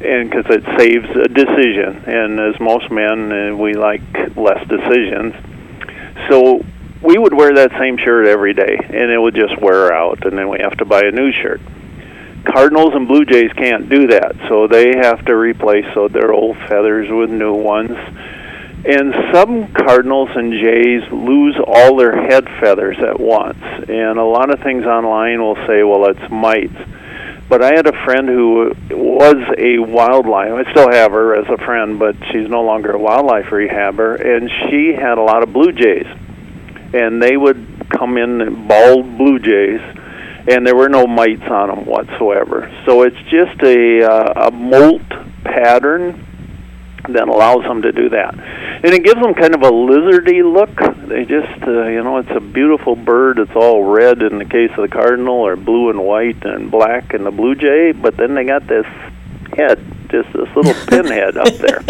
and 0.00 0.30
because 0.30 0.46
it 0.48 0.64
saves 0.78 1.08
a 1.10 1.28
decision. 1.28 2.04
And 2.06 2.40
as 2.40 2.60
most 2.60 2.90
men, 2.90 3.32
uh, 3.32 3.56
we 3.56 3.74
like 3.74 4.02
less 4.36 4.66
decisions, 4.68 5.34
so 6.28 6.64
we 7.02 7.16
would 7.18 7.34
wear 7.34 7.54
that 7.54 7.70
same 7.78 7.96
shirt 7.96 8.26
every 8.26 8.52
day, 8.52 8.76
and 8.78 9.10
it 9.10 9.18
would 9.18 9.34
just 9.34 9.60
wear 9.60 9.92
out, 9.92 10.26
and 10.26 10.36
then 10.36 10.48
we 10.48 10.58
have 10.60 10.76
to 10.78 10.84
buy 10.84 11.00
a 11.00 11.10
new 11.10 11.32
shirt. 11.32 11.60
Cardinals 12.44 12.90
and 12.94 13.06
Blue 13.06 13.24
Jays 13.24 13.52
can't 13.52 13.88
do 13.88 14.08
that, 14.08 14.34
so 14.48 14.66
they 14.66 14.96
have 14.96 15.24
to 15.26 15.36
replace 15.36 15.84
so 15.94 16.08
their 16.08 16.32
old 16.32 16.56
feathers 16.68 17.08
with 17.10 17.30
new 17.30 17.54
ones. 17.54 17.96
And 18.82 19.12
some 19.32 19.72
cardinals 19.74 20.30
and 20.34 20.52
jays 20.52 21.02
lose 21.12 21.54
all 21.66 21.96
their 21.96 22.16
head 22.16 22.48
feathers 22.60 22.96
at 22.98 23.20
once. 23.20 23.58
And 23.60 24.18
a 24.18 24.24
lot 24.24 24.48
of 24.48 24.60
things 24.60 24.86
online 24.86 25.42
will 25.42 25.58
say, 25.66 25.82
well, 25.82 26.06
it's 26.06 26.30
mites. 26.30 26.80
But 27.50 27.62
I 27.62 27.72
had 27.74 27.86
a 27.86 28.04
friend 28.04 28.28
who 28.28 28.72
was 28.90 29.34
a 29.58 29.80
wildlife. 29.80 30.52
I 30.52 30.70
still 30.70 30.90
have 30.90 31.10
her 31.10 31.34
as 31.34 31.46
a 31.50 31.58
friend, 31.66 31.98
but 31.98 32.14
she's 32.30 32.48
no 32.48 32.62
longer 32.62 32.92
a 32.92 32.98
wildlife 32.98 33.46
rehabber. 33.46 34.14
And 34.24 34.48
she 34.70 34.94
had 34.94 35.18
a 35.18 35.22
lot 35.22 35.42
of 35.42 35.52
blue 35.52 35.72
jays. 35.72 36.06
and 36.92 37.22
they 37.22 37.36
would 37.36 37.66
come 37.90 38.16
in 38.16 38.66
bald 38.66 39.16
blue 39.16 39.38
jays, 39.38 39.80
and 40.48 40.66
there 40.66 40.74
were 40.74 40.88
no 40.88 41.06
mites 41.06 41.42
on 41.42 41.68
them 41.68 41.86
whatsoever. 41.86 42.70
So 42.86 43.02
it's 43.02 43.20
just 43.30 43.60
a 43.62 44.02
uh, 44.04 44.48
a 44.48 44.50
molt 44.50 45.08
pattern 45.44 46.26
that 47.08 47.28
allows 47.28 47.62
them 47.62 47.82
to 47.82 47.92
do 47.92 48.08
that. 48.10 48.34
And 48.34 48.94
it 48.94 49.04
gives 49.04 49.20
them 49.20 49.34
kind 49.34 49.54
of 49.54 49.62
a 49.62 49.70
lizardy 49.70 50.42
look. 50.42 50.74
They 51.08 51.24
just, 51.24 51.62
uh, 51.62 51.88
you 51.88 52.02
know, 52.02 52.18
it's 52.18 52.30
a 52.30 52.40
beautiful 52.40 52.96
bird. 52.96 53.38
It's 53.38 53.54
all 53.54 53.84
red 53.84 54.22
in 54.22 54.38
the 54.38 54.44
case 54.44 54.70
of 54.70 54.82
the 54.82 54.88
cardinal, 54.88 55.34
or 55.34 55.56
blue 55.56 55.90
and 55.90 56.04
white 56.04 56.44
and 56.44 56.70
black 56.70 57.14
in 57.14 57.24
the 57.24 57.30
blue 57.30 57.54
jay. 57.54 57.92
But 57.92 58.16
then 58.16 58.34
they 58.34 58.44
got 58.44 58.66
this 58.66 58.86
head, 59.54 59.84
just 60.08 60.32
this 60.32 60.48
little 60.56 60.74
pinhead 60.86 61.36
up 61.36 61.54
there. 61.54 61.82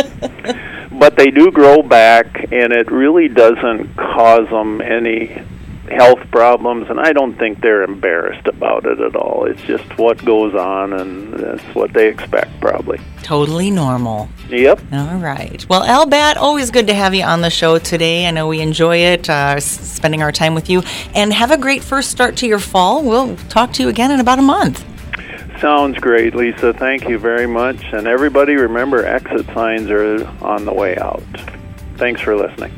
But 0.92 1.16
they 1.16 1.30
do 1.30 1.50
grow 1.50 1.82
back, 1.82 2.52
and 2.52 2.72
it 2.72 2.90
really 2.90 3.28
doesn't 3.28 3.96
cause 3.96 4.48
them 4.50 4.80
any 4.80 5.42
health 5.90 6.20
problems, 6.30 6.88
and 6.88 7.00
I 7.00 7.12
don't 7.12 7.36
think 7.36 7.60
they're 7.60 7.82
embarrassed 7.82 8.46
about 8.46 8.86
it 8.86 9.00
at 9.00 9.16
all. 9.16 9.46
It's 9.46 9.60
just 9.62 9.84
what 9.98 10.24
goes 10.24 10.54
on, 10.54 10.92
and 10.92 11.32
that's 11.34 11.62
what 11.74 11.92
they 11.92 12.08
expect, 12.08 12.60
probably. 12.60 13.00
Totally 13.22 13.70
normal. 13.70 14.28
Yep. 14.48 14.80
All 14.92 15.18
right. 15.18 15.64
Well, 15.68 15.82
Al 15.82 16.06
Batt, 16.06 16.36
always 16.36 16.70
good 16.70 16.86
to 16.86 16.94
have 16.94 17.14
you 17.14 17.24
on 17.24 17.40
the 17.40 17.50
show 17.50 17.78
today. 17.78 18.26
I 18.26 18.30
know 18.30 18.48
we 18.48 18.60
enjoy 18.60 18.98
it, 18.98 19.28
uh, 19.28 19.60
spending 19.60 20.22
our 20.22 20.32
time 20.32 20.54
with 20.54 20.70
you. 20.70 20.82
And 21.14 21.32
have 21.32 21.50
a 21.50 21.58
great 21.58 21.82
first 21.82 22.10
start 22.10 22.36
to 22.38 22.46
your 22.46 22.58
fall. 22.58 23.02
We'll 23.02 23.36
talk 23.48 23.72
to 23.74 23.82
you 23.82 23.88
again 23.88 24.10
in 24.10 24.20
about 24.20 24.38
a 24.38 24.42
month. 24.42 24.84
Sounds 25.60 25.98
great, 25.98 26.34
Lisa. 26.34 26.72
Thank 26.72 27.08
you 27.08 27.18
very 27.18 27.46
much. 27.46 27.84
And 27.92 28.06
everybody, 28.06 28.54
remember 28.54 29.04
exit 29.04 29.46
signs 29.52 29.90
are 29.90 30.26
on 30.40 30.64
the 30.64 30.72
way 30.72 30.96
out. 30.96 31.22
Thanks 31.96 32.22
for 32.22 32.34
listening. 32.34 32.72